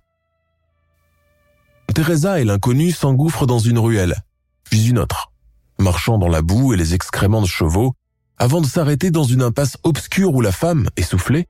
[1.94, 4.16] Teresa et l'inconnu s'engouffrent dans une ruelle,
[4.64, 5.32] puis une autre,
[5.78, 7.94] marchant dans la boue et les excréments de chevaux,
[8.36, 11.46] avant de s'arrêter dans une impasse obscure où la femme, essoufflée,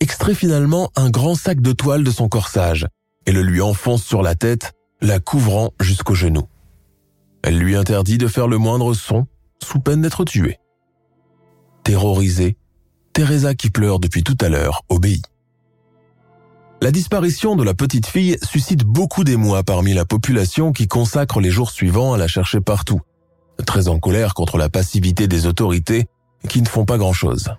[0.00, 2.86] extrait finalement un grand sac de toile de son corsage
[3.26, 6.48] et le lui enfonce sur la tête, la couvrant jusqu'aux genoux.
[7.42, 9.26] Elle lui interdit de faire le moindre son,
[9.62, 10.58] sous peine d'être tuée.
[11.84, 12.56] Terrorisée,
[13.12, 15.24] Teresa qui pleure depuis tout à l'heure obéit.
[16.82, 21.50] La disparition de la petite fille suscite beaucoup d'émoi parmi la population qui consacre les
[21.50, 23.00] jours suivants à la chercher partout,
[23.64, 26.06] très en colère contre la passivité des autorités
[26.48, 27.50] qui ne font pas grand-chose.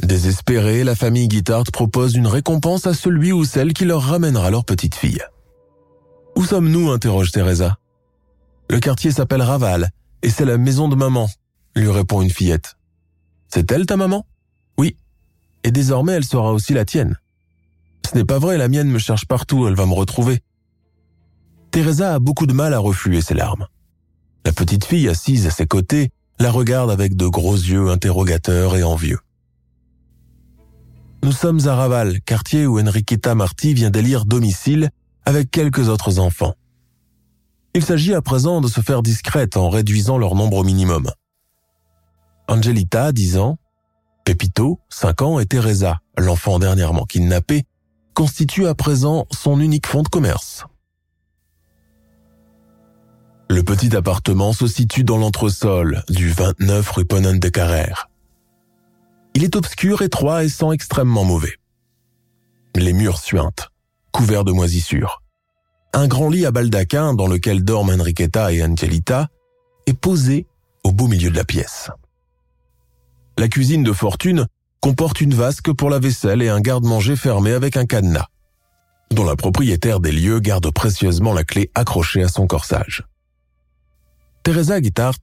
[0.00, 4.64] Désespérée, la famille Guittard propose une récompense à celui ou celle qui leur ramènera leur
[4.64, 5.22] petite fille.
[6.36, 7.78] Où sommes-nous interroge Teresa.
[8.70, 9.90] Le quartier s'appelle Raval,
[10.22, 11.28] et c'est la maison de maman,
[11.76, 12.76] lui répond une fillette.
[13.48, 14.26] C'est elle ta maman?
[14.78, 14.96] Oui.
[15.62, 17.18] Et désormais elle sera aussi la tienne.
[18.10, 20.40] Ce n'est pas vrai, la mienne me cherche partout, elle va me retrouver.
[21.70, 23.66] Teresa a beaucoup de mal à refluer ses larmes.
[24.44, 28.82] La petite fille assise à ses côtés la regarde avec de gros yeux interrogateurs et
[28.82, 29.20] envieux.
[31.24, 34.90] Nous sommes à Raval, quartier où Enriqueta Marty vient d'élire domicile
[35.24, 36.54] avec quelques autres enfants.
[37.74, 41.08] Il s'agit à présent de se faire discrète en réduisant leur nombre au minimum.
[42.48, 43.56] Angelita, 10 ans,
[44.24, 47.64] Pepito, 5 ans et Teresa, l'enfant dernièrement kidnappé,
[48.14, 50.66] constituent à présent son unique fonds de commerce.
[53.48, 58.08] Le petit appartement se situe dans l'entresol du 29 rue Ponen de Carrère.
[59.34, 61.54] Il est obscur, étroit et sent extrêmement mauvais.
[62.76, 63.68] Les murs suintent,
[64.12, 65.22] couverts de moisissures.
[65.94, 69.28] Un grand lit à baldaquin dans lequel dorment Enriqueta et Angelita
[69.86, 70.46] est posé
[70.84, 71.90] au beau milieu de la pièce.
[73.38, 74.46] La cuisine de fortune
[74.80, 78.28] comporte une vasque pour la vaisselle et un garde-manger fermé avec un cadenas,
[79.10, 83.04] dont la propriétaire des lieux garde précieusement la clé accrochée à son corsage.
[84.42, 85.20] Teresa Guitart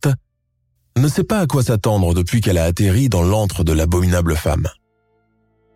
[1.00, 4.68] ne sait pas à quoi s'attendre depuis qu'elle a atterri dans l'antre de l'abominable femme.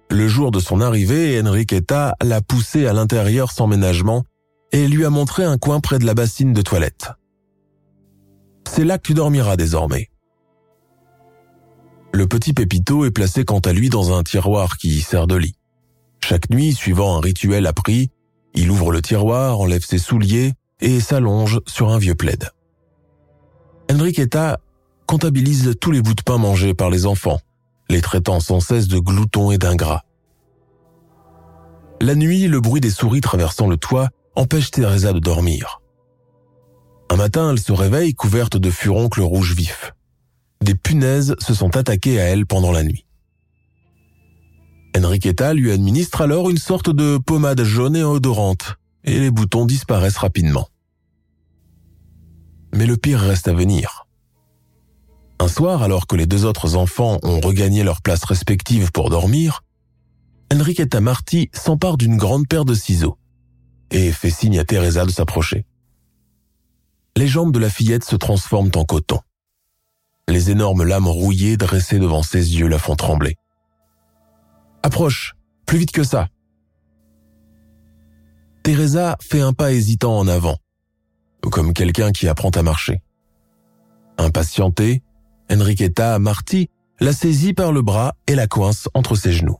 [0.09, 4.23] Le jour de son arrivée, Enriqueta l'a poussée à l'intérieur sans ménagement
[4.71, 7.11] et lui a montré un coin près de la bassine de toilette.
[8.69, 10.09] C'est là que tu dormiras désormais.
[12.11, 15.55] Le petit Pépito est placé quant à lui dans un tiroir qui sert de lit.
[16.23, 18.11] Chaque nuit, suivant un rituel appris,
[18.55, 22.49] il ouvre le tiroir, enlève ses souliers et s'allonge sur un vieux plaid.
[23.91, 24.59] Enriqueta
[25.05, 27.39] comptabilise tous les bouts de pain mangés par les enfants,
[27.89, 30.03] les traitant sans cesse de gloutons et d'ingrats.
[32.01, 35.81] La nuit, le bruit des souris traversant le toit empêche Teresa de dormir.
[37.09, 39.93] Un matin, elle se réveille couverte de furoncles rouges vifs.
[40.61, 43.05] Des punaises se sont attaquées à elle pendant la nuit.
[44.97, 50.17] Enriqueta lui administre alors une sorte de pommade jaune et odorante, et les boutons disparaissent
[50.17, 50.67] rapidement.
[52.73, 54.02] Mais le pire reste à venir.
[55.39, 59.63] Un soir, alors que les deux autres enfants ont regagné leurs places respectives pour dormir,
[60.51, 63.17] Enriqueta Marty s'empare d'une grande paire de ciseaux
[63.91, 65.65] et fait signe à Teresa de s'approcher.
[67.15, 69.19] Les jambes de la fillette se transforment en coton.
[70.27, 73.35] Les énormes lames rouillées dressées devant ses yeux la font trembler.
[74.81, 76.27] Approche, plus vite que ça.
[78.63, 80.57] Teresa fait un pas hésitant en avant,
[81.51, 83.01] comme quelqu'un qui apprend à marcher.
[84.17, 85.03] Impatientée,
[85.53, 89.57] Enriqueta Marty la saisit par le bras et la coince entre ses genoux.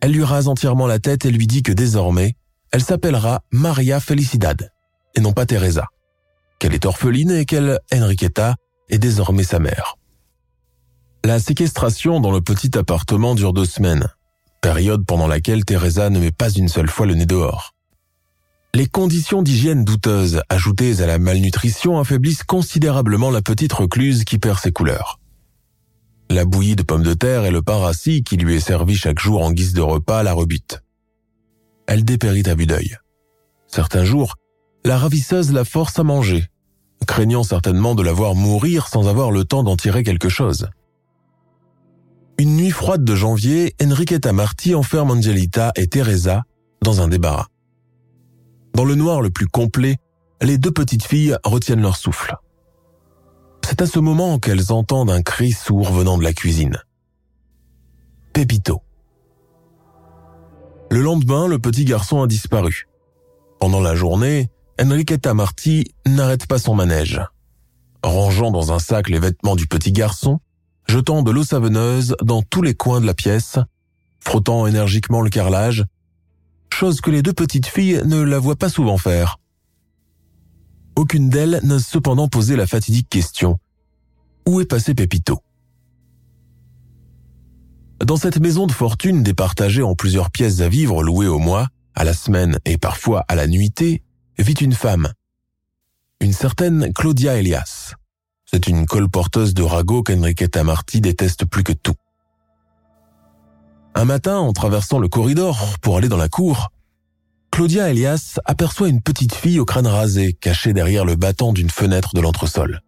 [0.00, 2.34] Elle lui rase entièrement la tête et lui dit que désormais,
[2.72, 4.70] elle s'appellera Maria Felicidad
[5.14, 5.88] et non pas Teresa,
[6.58, 8.56] qu'elle est orpheline et qu'elle, Enriqueta,
[8.88, 9.96] est désormais sa mère.
[11.24, 14.08] La séquestration dans le petit appartement dure deux semaines,
[14.60, 17.71] période pendant laquelle Teresa ne met pas une seule fois le nez dehors.
[18.74, 24.58] Les conditions d'hygiène douteuses ajoutées à la malnutrition affaiblissent considérablement la petite recluse qui perd
[24.58, 25.20] ses couleurs.
[26.30, 29.18] La bouillie de pommes de terre et le pain rassis qui lui est servi chaque
[29.18, 30.82] jour en guise de repas la rebutent.
[31.86, 32.96] Elle dépérit à vue d'œil.
[33.66, 34.36] Certains jours,
[34.86, 36.46] la ravisseuse la force à manger,
[37.06, 40.70] craignant certainement de la voir mourir sans avoir le temps d'en tirer quelque chose.
[42.38, 46.44] Une nuit froide de janvier, Enriqueta Marty enferme Angelita et Teresa
[46.80, 47.51] dans un débarras.
[48.74, 49.96] Dans le noir le plus complet,
[50.40, 52.36] les deux petites filles retiennent leur souffle.
[53.64, 56.78] C'est à ce moment qu'elles entendent un cri sourd venant de la cuisine.
[58.32, 58.82] Pépito.
[60.90, 62.88] Le lendemain, le petit garçon a disparu.
[63.60, 67.20] Pendant la journée, Enriqueta Marty n'arrête pas son manège.
[68.02, 70.40] Rangeant dans un sac les vêtements du petit garçon,
[70.88, 73.58] jetant de l'eau savonneuse dans tous les coins de la pièce,
[74.18, 75.84] frottant énergiquement le carrelage,
[76.72, 79.38] chose que les deux petites filles ne la voient pas souvent faire.
[80.96, 83.58] Aucune d'elles n'ose cependant poser la fatidique question.
[84.46, 85.40] Où est passé Pépito
[88.04, 92.04] Dans cette maison de fortune départagée en plusieurs pièces à vivre louées au mois, à
[92.04, 94.02] la semaine et parfois à la nuitée,
[94.38, 95.12] vit une femme.
[96.20, 97.94] Une certaine Claudia Elias.
[98.44, 101.96] C'est une colporteuse de ragots qu'Enriqueta Marty déteste plus que tout.
[103.94, 106.70] Un matin, en traversant le corridor pour aller dans la cour,
[107.50, 112.14] Claudia Elias aperçoit une petite fille au crâne rasé cachée derrière le battant d'une fenêtre
[112.14, 112.80] de l'entresol.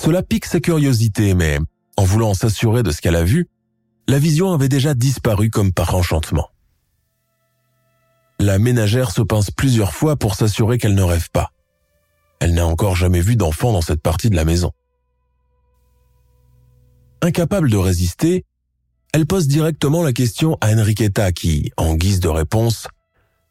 [0.00, 1.58] Cela pique sa curiosité, mais
[1.96, 3.48] en voulant s'assurer de ce qu'elle a vu,
[4.06, 6.48] la vision avait déjà disparu comme par enchantement.
[8.38, 11.50] La ménagère se pince plusieurs fois pour s'assurer qu'elle ne rêve pas.
[12.38, 14.70] Elle n'a encore jamais vu d'enfant dans cette partie de la maison.
[17.20, 18.44] Incapable de résister,
[19.12, 22.88] elle pose directement la question à Enriqueta qui, en guise de réponse,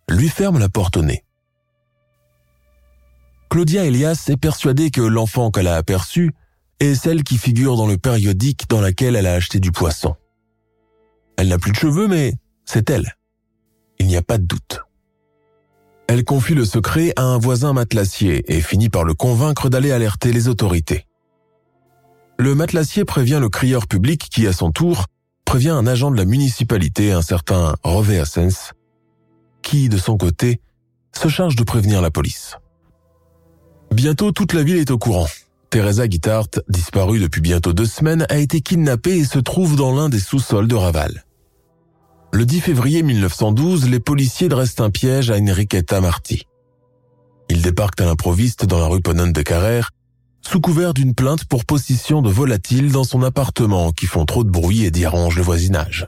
[0.10, 1.24] lui ferme la porte au nez.
[3.50, 6.34] Claudia Elias est persuadée que l'enfant qu'elle a aperçu
[6.80, 10.16] est celle qui figure dans le périodique dans laquelle elle a acheté du poisson.
[11.38, 12.34] Elle n'a plus de cheveux, mais
[12.66, 13.16] c'est elle.
[14.00, 14.82] Il n'y a pas de doute.
[16.08, 20.32] Elle confie le secret à un voisin matelassier et finit par le convaincre d'aller alerter
[20.32, 21.06] les autorités.
[22.38, 25.08] Le matelassier prévient le crieur public qui, à son tour,
[25.48, 28.74] prévient un agent de la municipalité, un certain Rové Assens,
[29.62, 30.60] qui, de son côté,
[31.18, 32.58] se charge de prévenir la police.
[33.94, 35.28] Bientôt toute la ville est au courant.
[35.70, 40.10] Teresa Guitart, disparue depuis bientôt deux semaines, a été kidnappée et se trouve dans l'un
[40.10, 41.24] des sous-sols de Raval.
[42.34, 46.46] Le 10 février 1912, les policiers dressent un piège à Enriqueta Marty.
[47.50, 49.92] Ils débarquent à l'improviste dans la rue Ponon de Carrère,
[50.48, 54.50] sous couvert d'une plainte pour possession de volatiles dans son appartement qui font trop de
[54.50, 56.08] bruit et dérangent le voisinage.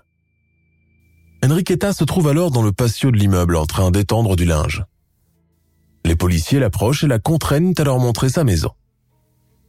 [1.44, 4.86] Enriqueta se trouve alors dans le patio de l'immeuble en train d'étendre du linge.
[6.06, 8.72] Les policiers l'approchent et la contraignent à leur montrer sa maison.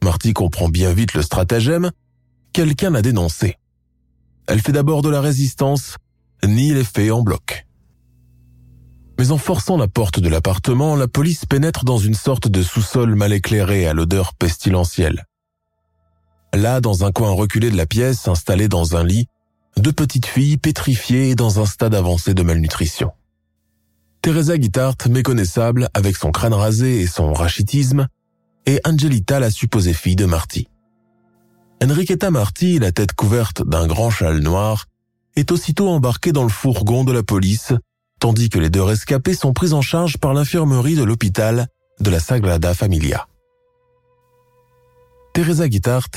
[0.05, 1.91] Marty comprend bien vite le stratagème.
[2.53, 3.57] Quelqu'un l'a dénoncé.
[4.47, 5.97] Elle fait d'abord de la résistance,
[6.47, 7.67] nie les faits en bloc.
[9.19, 13.15] Mais en forçant la porte de l'appartement, la police pénètre dans une sorte de sous-sol
[13.15, 15.25] mal éclairé à l'odeur pestilentielle.
[16.53, 19.27] Là, dans un coin reculé de la pièce, installé dans un lit,
[19.77, 23.11] deux petites filles pétrifiées et dans un stade avancé de malnutrition.
[24.21, 28.07] Teresa Guitart, méconnaissable, avec son crâne rasé et son rachitisme,
[28.65, 30.67] et Angelita, la supposée fille de Marty.
[31.83, 34.85] Enriqueta Marty, la tête couverte d'un grand châle noir,
[35.35, 37.73] est aussitôt embarquée dans le fourgon de la police,
[38.21, 41.67] tandis que les deux rescapés sont pris en charge par l'infirmerie de l'hôpital
[41.99, 43.27] de la Sagrada Familia.
[45.33, 46.09] Teresa Guitart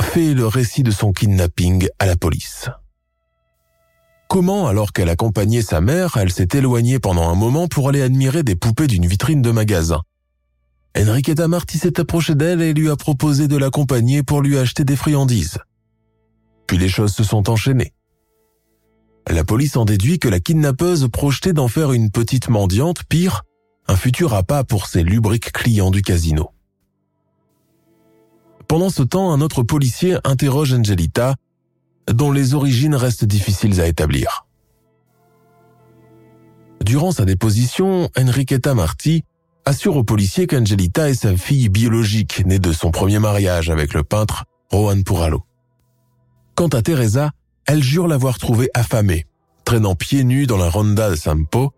[0.00, 2.70] fait le récit de son kidnapping à la police.
[4.28, 8.42] Comment, alors qu'elle accompagnait sa mère, elle s'est éloignée pendant un moment pour aller admirer
[8.42, 10.00] des poupées d'une vitrine de magasin
[10.98, 14.96] Enriqueta Marty s'est approchée d'elle et lui a proposé de l'accompagner pour lui acheter des
[14.96, 15.58] friandises.
[16.66, 17.92] Puis les choses se sont enchaînées.
[19.28, 23.42] La police en déduit que la kidnappeuse projetait d'en faire une petite mendiante, pire,
[23.88, 26.52] un futur appât pour ses lubriques clients du casino.
[28.68, 31.34] Pendant ce temps, un autre policier interroge Angelita,
[32.08, 34.46] dont les origines restent difficiles à établir.
[36.84, 39.24] Durant sa déposition, Enriqueta Marty
[39.64, 44.04] assure aux policiers qu'Angelita est sa fille biologique née de son premier mariage avec le
[44.04, 45.42] peintre Juan Puralo.
[46.54, 47.32] Quant à Teresa,
[47.66, 49.26] elle jure l'avoir trouvée affamée,
[49.64, 51.72] traînant pieds nus dans la ronda de Sampo,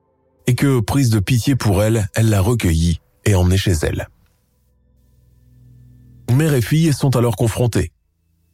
[0.46, 4.08] et que, prise de pitié pour elle, elle l'a recueillie et emmenée chez elle.
[6.32, 7.92] Mère et fille sont alors confrontées.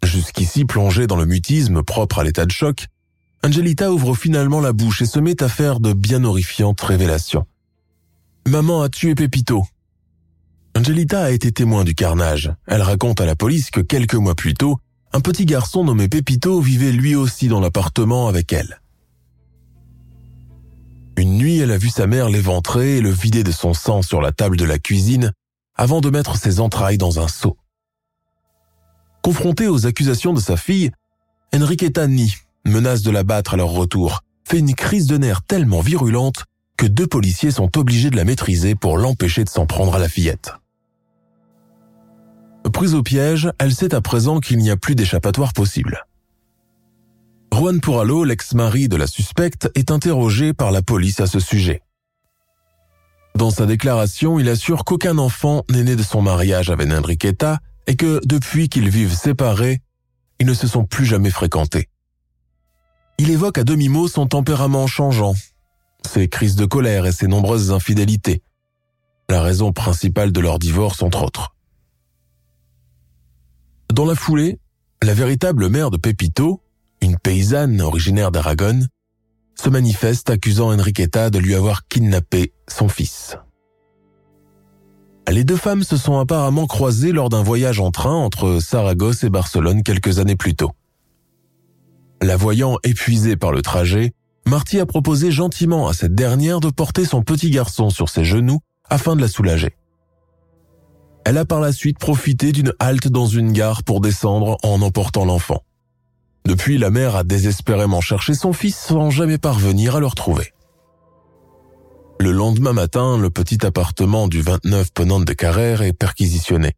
[0.03, 2.87] Jusqu'ici plongée dans le mutisme propre à l'état de choc,
[3.45, 7.47] Angelita ouvre finalement la bouche et se met à faire de bien horrifiantes révélations.
[8.49, 9.65] Maman a tué Pépito.
[10.77, 12.53] Angelita a été témoin du carnage.
[12.67, 14.79] Elle raconte à la police que quelques mois plus tôt,
[15.15, 18.81] un petit garçon nommé Pépito vivait lui aussi dans l'appartement avec elle.
[21.17, 24.21] Une nuit, elle a vu sa mère l'éventrer et le vider de son sang sur
[24.21, 25.33] la table de la cuisine
[25.77, 27.57] avant de mettre ses entrailles dans un seau.
[29.23, 30.91] Confrontée aux accusations de sa fille,
[31.55, 32.35] Enriqueta nie,
[32.65, 36.45] menace de la battre à leur retour, fait une crise de nerfs tellement virulente
[36.77, 40.09] que deux policiers sont obligés de la maîtriser pour l'empêcher de s'en prendre à la
[40.09, 40.55] fillette.
[42.73, 46.05] Prise au piège, elle sait à présent qu'il n'y a plus d'échappatoire possible.
[47.53, 51.83] Juan Puralo, l'ex-mari de la suspecte, est interrogé par la police à ce sujet.
[53.37, 57.95] Dans sa déclaration, il assure qu'aucun enfant n'est né de son mariage avec Enriqueta et
[57.95, 59.81] que depuis qu'ils vivent séparés,
[60.41, 61.89] ils ne se sont plus jamais fréquentés.
[63.19, 65.35] Il évoque à demi-mot son tempérament changeant,
[66.05, 68.43] ses crises de colère et ses nombreuses infidélités,
[69.29, 71.54] la raison principale de leur divorce entre autres.
[73.95, 74.59] Dans la foulée,
[75.05, 76.61] la véritable mère de Pepito,
[77.01, 78.81] une paysanne originaire d'Aragon,
[79.55, 83.39] se manifeste accusant Enriqueta de lui avoir kidnappé son fils.
[85.31, 89.31] Les deux femmes se sont apparemment croisées lors d'un voyage en train entre Saragosse et
[89.31, 90.73] Barcelone quelques années plus tôt.
[92.21, 94.13] La voyant épuisée par le trajet,
[94.45, 98.59] Marty a proposé gentiment à cette dernière de porter son petit garçon sur ses genoux
[98.91, 99.77] afin de la soulager.
[101.25, 105.25] Elle a par la suite profité d'une halte dans une gare pour descendre en emportant
[105.25, 105.63] l'enfant.
[106.47, 110.53] Depuis, la mère a désespérément cherché son fils sans jamais parvenir à le retrouver.
[112.21, 116.73] Le lendemain matin, le petit appartement du 29 Ponente de Carrère est perquisitionné.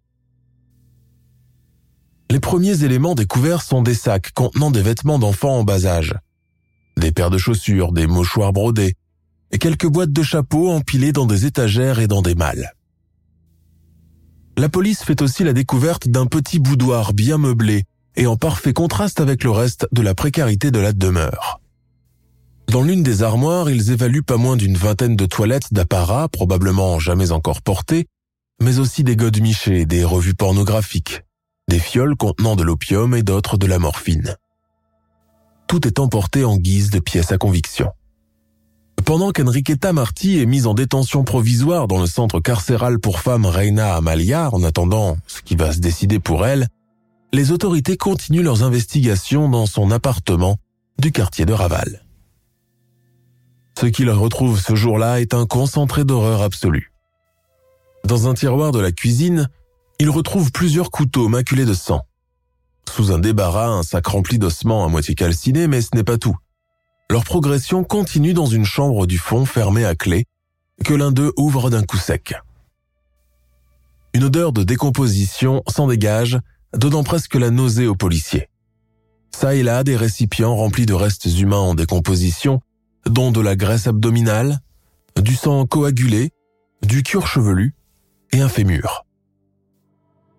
[2.31, 6.15] Les premiers éléments découverts sont des sacs contenant des vêtements d'enfants en bas âge,
[6.97, 8.95] des paires de chaussures, des mouchoirs brodés,
[9.51, 12.73] et quelques boîtes de chapeaux empilées dans des étagères et dans des malles.
[14.59, 17.85] La police fait aussi la découverte d'un petit boudoir bien meublé
[18.17, 21.61] et en parfait contraste avec le reste de la précarité de la demeure.
[22.69, 27.33] Dans l'une des armoires, ils évaluent pas moins d'une vingtaine de toilettes d'apparat probablement jamais
[27.33, 28.07] encore portées,
[28.61, 31.21] mais aussi des godemichés, des revues pornographiques,
[31.69, 34.37] des fioles contenant de l'opium et d'autres de la morphine.
[35.69, 37.93] Tout est emporté en guise de pièces à conviction.
[39.07, 43.95] Pendant qu'Enriqueta Marti est mise en détention provisoire dans le centre carcéral pour femmes Reina
[43.95, 46.67] Amalia en attendant ce qui va se décider pour elle,
[47.33, 50.57] les autorités continuent leurs investigations dans son appartement
[50.99, 52.03] du quartier de Raval.
[53.79, 56.91] Ce qu'ils retrouvent ce jour-là est un concentré d'horreur absolue.
[58.05, 59.49] Dans un tiroir de la cuisine,
[60.01, 62.03] ils retrouvent plusieurs couteaux maculés de sang.
[62.93, 66.37] Sous un débarras, un sac rempli d'ossements à moitié calcinés, mais ce n'est pas tout.
[67.11, 70.27] Leur progression continue dans une chambre du fond fermée à clé,
[70.85, 72.35] que l'un d'eux ouvre d'un coup sec.
[74.13, 76.39] Une odeur de décomposition s'en dégage,
[76.73, 78.49] donnant presque la nausée aux policiers.
[79.31, 82.61] Ça et là, des récipients remplis de restes humains en décomposition,
[83.05, 84.59] dont de la graisse abdominale,
[85.21, 86.31] du sang coagulé,
[86.83, 87.75] du cuir chevelu
[88.33, 89.05] et un fémur.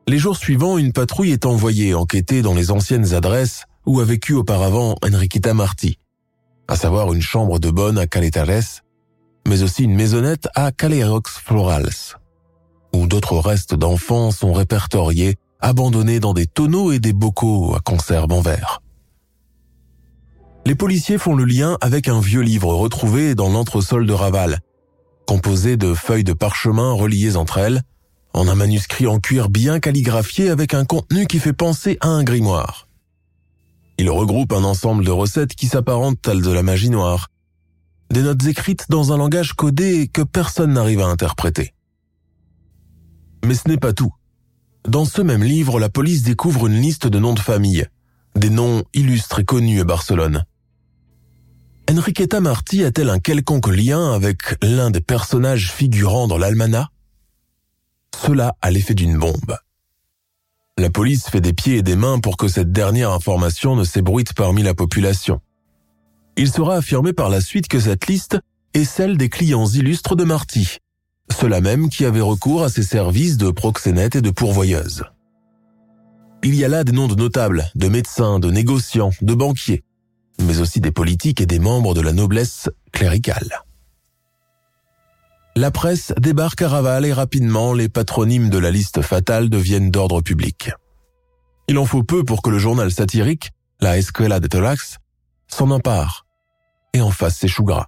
[0.08, 4.34] Les jours suivants, une patrouille est envoyée enquêter dans les anciennes adresses où a vécu
[4.34, 6.00] auparavant Enriqueta Marti,
[6.68, 8.84] à savoir une chambre de bonne à Caletares,
[9.48, 12.18] mais aussi une maisonnette à Calerox Florals,
[12.94, 18.32] où d'autres restes d'enfants sont répertoriés abandonnés dans des tonneaux et des bocaux à conserve
[18.32, 18.82] en verre.
[20.66, 24.60] Les policiers font le lien avec un vieux livre retrouvé dans l'entresol de Raval,
[25.26, 27.84] composé de feuilles de parchemin reliées entre elles,
[28.34, 32.24] en un manuscrit en cuir bien calligraphié avec un contenu qui fait penser à un
[32.24, 32.87] grimoire.
[33.98, 37.30] Il regroupe un ensemble de recettes qui s'apparentent à de la magie noire,
[38.12, 41.74] des notes écrites dans un langage codé que personne n'arrive à interpréter.
[43.46, 44.14] Mais ce n'est pas tout.
[44.88, 47.88] Dans ce même livre, la police découvre une liste de noms de famille,
[48.36, 50.46] des noms illustres et connus à Barcelone.
[51.90, 56.88] Enriqueta Marti a-t-elle un quelconque lien avec l'un des personnages figurant dans l'almanach?
[58.16, 59.58] Cela a l'effet d'une bombe.
[60.80, 64.34] La police fait des pieds et des mains pour que cette dernière information ne s'ébruite
[64.34, 65.42] parmi la population.
[66.36, 68.38] Il sera affirmé par la suite que cette liste
[68.76, 70.78] est celle des clients illustres de Marty,
[71.32, 75.04] ceux-là même qui avaient recours à ses services de proxénète et de pourvoyeuse.
[76.44, 79.84] Il y a là des noms de notables, de médecins, de négociants, de banquiers,
[80.40, 83.64] mais aussi des politiques et des membres de la noblesse cléricale.
[85.58, 90.22] La presse débarque à Raval et rapidement les patronymes de la liste fatale deviennent d'ordre
[90.22, 90.70] public.
[91.68, 93.50] Il en faut peu pour que le journal satirique,
[93.80, 94.98] la Escuela de Thorax,
[95.48, 96.28] s'en empare
[96.94, 97.88] et en fasse ses choux gras.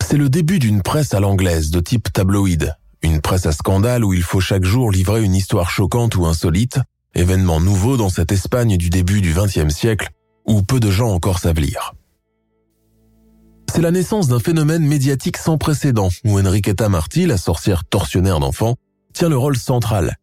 [0.00, 4.14] C'est le début d'une presse à l'anglaise de type tabloïd, une presse à scandale où
[4.14, 6.80] il faut chaque jour livrer une histoire choquante ou insolite,
[7.14, 10.08] événement nouveau dans cette Espagne du début du XXe siècle
[10.46, 11.92] où peu de gens encore savent lire.
[13.72, 18.76] C'est la naissance d'un phénomène médiatique sans précédent où Enriqueta Marti, la sorcière tortionnaire d'enfants,
[19.12, 20.16] tient le rôle central.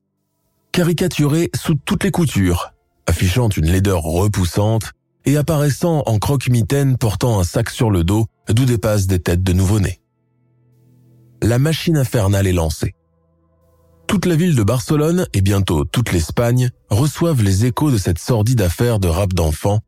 [0.72, 2.74] Caricaturée sous toutes les coutures,
[3.08, 4.92] affichant une laideur repoussante
[5.26, 9.54] et apparaissant en croque-mitaine portant un sac sur le dos d'où dépassent des têtes de
[9.54, 10.02] nouveau-nés.
[11.42, 12.96] la machine infernale est lancée.
[14.08, 18.62] Toute la ville de Barcelone et bientôt toute l'Espagne reçoivent les échos de cette sordide
[18.62, 19.80] affaire de rap d'enfants,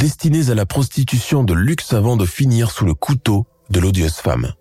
[0.00, 4.54] destinée à la prostitution de luxe avant de finir sous le couteau de l'odieuse femme.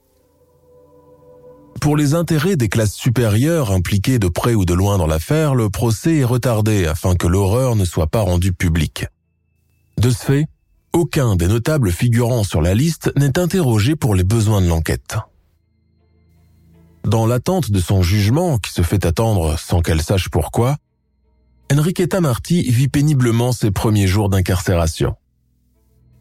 [1.79, 5.69] Pour les intérêts des classes supérieures impliquées de près ou de loin dans l'affaire, le
[5.69, 9.05] procès est retardé afin que l'horreur ne soit pas rendue publique.
[9.97, 10.47] De ce fait,
[10.91, 15.15] aucun des notables figurant sur la liste n'est interrogé pour les besoins de l'enquête.
[17.05, 20.75] Dans l'attente de son jugement, qui se fait attendre sans qu'elle sache pourquoi,
[21.71, 25.15] Enriqueta Marti vit péniblement ses premiers jours d'incarcération.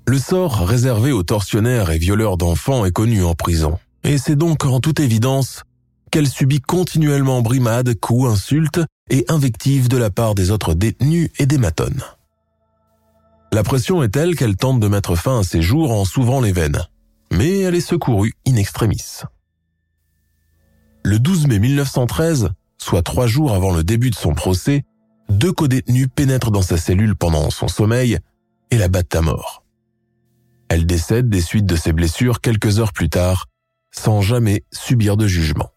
[0.09, 4.65] Le sort réservé aux tortionnaires et violeurs d'enfants est connu en prison et c'est donc
[4.65, 5.65] en toute évidence
[6.11, 8.81] qu'elle subit continuellement brimades, coups, insultes
[9.11, 12.03] et invectives de la part des autres détenus et des matonnes.
[13.53, 16.53] La pression est telle qu'elle tente de mettre fin à ses jours en s'ouvrant les
[16.53, 16.83] veines,
[17.31, 19.21] mais elle est secourue in extremis.
[21.05, 22.49] Le 12 mai 1913,
[22.79, 24.85] soit trois jours avant le début de son procès,
[25.29, 28.19] deux codétenus pénètrent dans sa cellule pendant son sommeil
[28.71, 29.68] et la battent à mort.
[30.69, 33.47] Elle décède des suites de ses blessures quelques heures plus tard
[33.91, 35.71] sans jamais subir de jugement.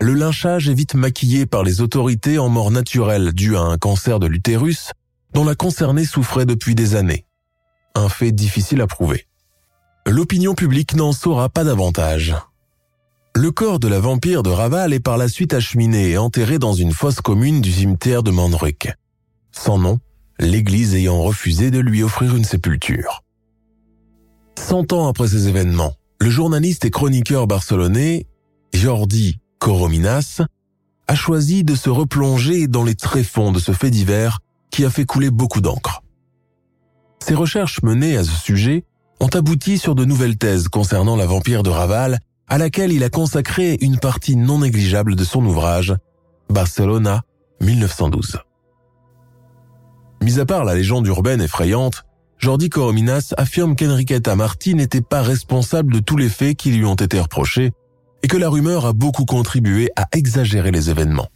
[0.00, 4.18] Le lynchage est vite maquillé par les autorités en mort naturelle due à un cancer
[4.18, 4.90] de l'utérus
[5.32, 7.24] dont la concernée souffrait depuis des années.
[7.94, 9.28] Un fait difficile à prouver.
[10.06, 12.34] L'opinion publique n'en saura pas davantage.
[13.36, 16.74] Le corps de la vampire de Raval est par la suite acheminé et enterré dans
[16.74, 18.92] une fosse commune du cimetière de Manruc.
[19.52, 20.00] Sans nom,
[20.42, 23.22] l'église ayant refusé de lui offrir une sépulture.
[24.58, 28.26] Cent ans après ces événements, le journaliste et chroniqueur barcelonais
[28.72, 30.42] Jordi Corominas
[31.08, 34.40] a choisi de se replonger dans les tréfonds de ce fait divers
[34.70, 36.02] qui a fait couler beaucoup d'encre.
[37.20, 38.84] Ses recherches menées à ce sujet
[39.20, 42.18] ont abouti sur de nouvelles thèses concernant la vampire de Raval,
[42.48, 45.94] à laquelle il a consacré une partie non négligeable de son ouvrage,
[46.50, 47.22] Barcelona
[47.60, 48.38] 1912.
[50.22, 52.04] Mis à part la légende urbaine effrayante,
[52.38, 56.94] Jordi Corominas affirme qu'Enriqueta Marti n'était pas responsable de tous les faits qui lui ont
[56.94, 57.72] été reprochés
[58.22, 61.28] et que la rumeur a beaucoup contribué à exagérer les événements.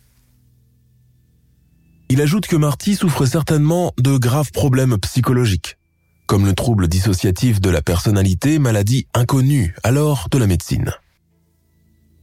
[2.08, 5.78] Il ajoute que Marty souffre certainement de graves problèmes psychologiques,
[6.26, 10.92] comme le trouble dissociatif de la personnalité, maladie inconnue alors de la médecine.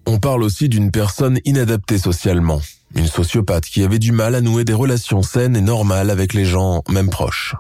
[0.06, 2.62] On parle aussi d'une personne inadaptée socialement,
[2.96, 6.46] une sociopathe qui avait du mal à nouer des relations saines et normales avec les
[6.46, 7.56] gens, même proches.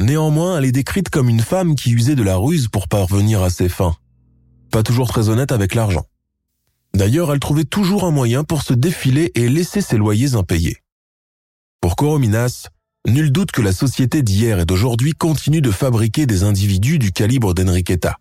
[0.00, 3.50] Néanmoins, elle est décrite comme une femme qui usait de la ruse pour parvenir à
[3.50, 3.94] ses fins.
[4.70, 6.04] Pas toujours très honnête avec l'argent.
[6.94, 10.78] D'ailleurs, elle trouvait toujours un moyen pour se défiler et laisser ses loyers impayés.
[11.80, 12.68] Pour Corominas,
[13.06, 17.52] nul doute que la société d'hier et d'aujourd'hui continue de fabriquer des individus du calibre
[17.54, 18.16] d'Enriqueta.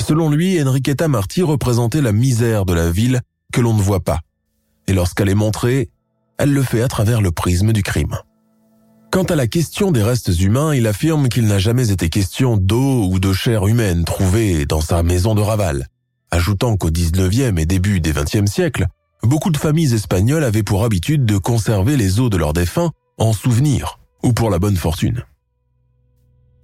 [0.00, 3.20] Selon lui, Enriqueta Marty représentait la misère de la ville
[3.52, 4.20] que l'on ne voit pas.
[4.86, 5.90] Et lorsqu'elle est montrée,
[6.38, 8.16] elle le fait à travers le prisme du crime.
[9.10, 13.04] Quant à la question des restes humains, il affirme qu'il n'a jamais été question d'eau
[13.10, 15.88] ou de chair humaine trouvée dans sa maison de Raval,
[16.30, 18.86] ajoutant qu'au 19e et début des 20e siècles,
[19.24, 23.32] beaucoup de familles espagnoles avaient pour habitude de conserver les os de leurs défunts en
[23.32, 25.24] souvenir ou pour la bonne fortune.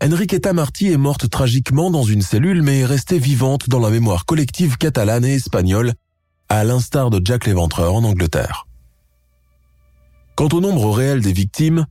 [0.02, 4.24] Enriqueta Martí est morte tragiquement dans une cellule mais est restée vivante dans la mémoire
[4.24, 5.94] collective catalane et espagnole,
[6.48, 8.66] à l'instar de Jack l'Éventreur en Angleterre.
[10.36, 11.86] Quant au nombre réel des victimes,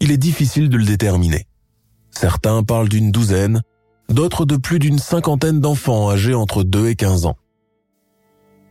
[0.00, 1.46] il est difficile de le déterminer.
[2.10, 3.62] Certains parlent d'une douzaine,
[4.08, 7.36] d'autres de plus d'une cinquantaine d'enfants âgés entre 2 et 15 ans.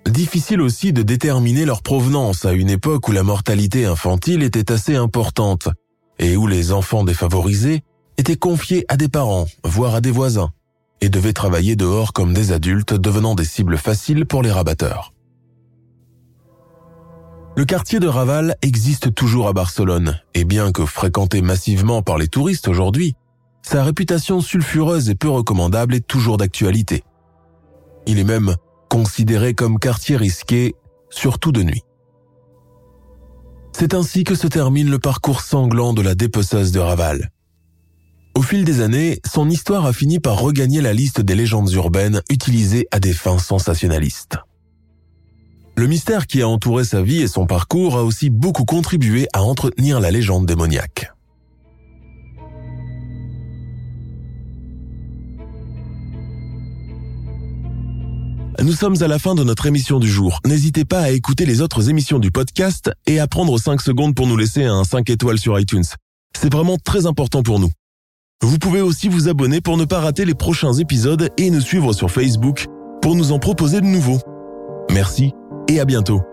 [0.06, 4.96] Difficile aussi de déterminer leur provenance à une époque où la mortalité infantile était assez
[4.96, 5.70] importante
[6.20, 7.84] et où les enfants défavorisés
[8.18, 10.52] étaient confiés à des parents, voire à des voisins,
[11.02, 15.13] et devaient travailler dehors comme des adultes devenant des cibles faciles pour les rabatteurs.
[17.56, 22.28] Le quartier de Raval existe toujours à Barcelone, et bien que fréquenté massivement par les
[22.28, 23.16] touristes aujourd'hui,
[23.62, 27.04] sa réputation sulfureuse et peu recommandable est toujours d'actualité.
[28.08, 28.56] Il est même
[28.90, 30.74] considéré comme quartier risqué,
[31.12, 31.84] surtout de nuit.
[33.72, 37.30] C'est ainsi que se termine le parcours sanglant de la dépeceuse de Raval.
[38.36, 42.24] Au fil des années, son histoire a fini par regagner la liste des légendes urbaines
[42.32, 44.40] utilisées à des fins sensationnalistes.
[45.84, 49.44] Le mystère qui a entouré sa vie et son parcours a aussi beaucoup contribué à
[49.44, 51.12] entretenir la légende démoniaque.
[58.62, 60.40] Nous sommes à la fin de notre émission du jour.
[60.46, 64.26] N'hésitez pas à écouter les autres émissions du podcast et à prendre 5 secondes pour
[64.26, 65.84] nous laisser un 5 étoiles sur iTunes.
[66.34, 67.72] C'est vraiment très important pour nous.
[68.42, 71.92] Vous pouvez aussi vous abonner pour ne pas rater les prochains épisodes et nous suivre
[71.92, 72.68] sur Facebook
[73.02, 74.22] pour nous en proposer de nouveaux.
[74.90, 75.34] Merci
[75.68, 76.33] et à bientôt.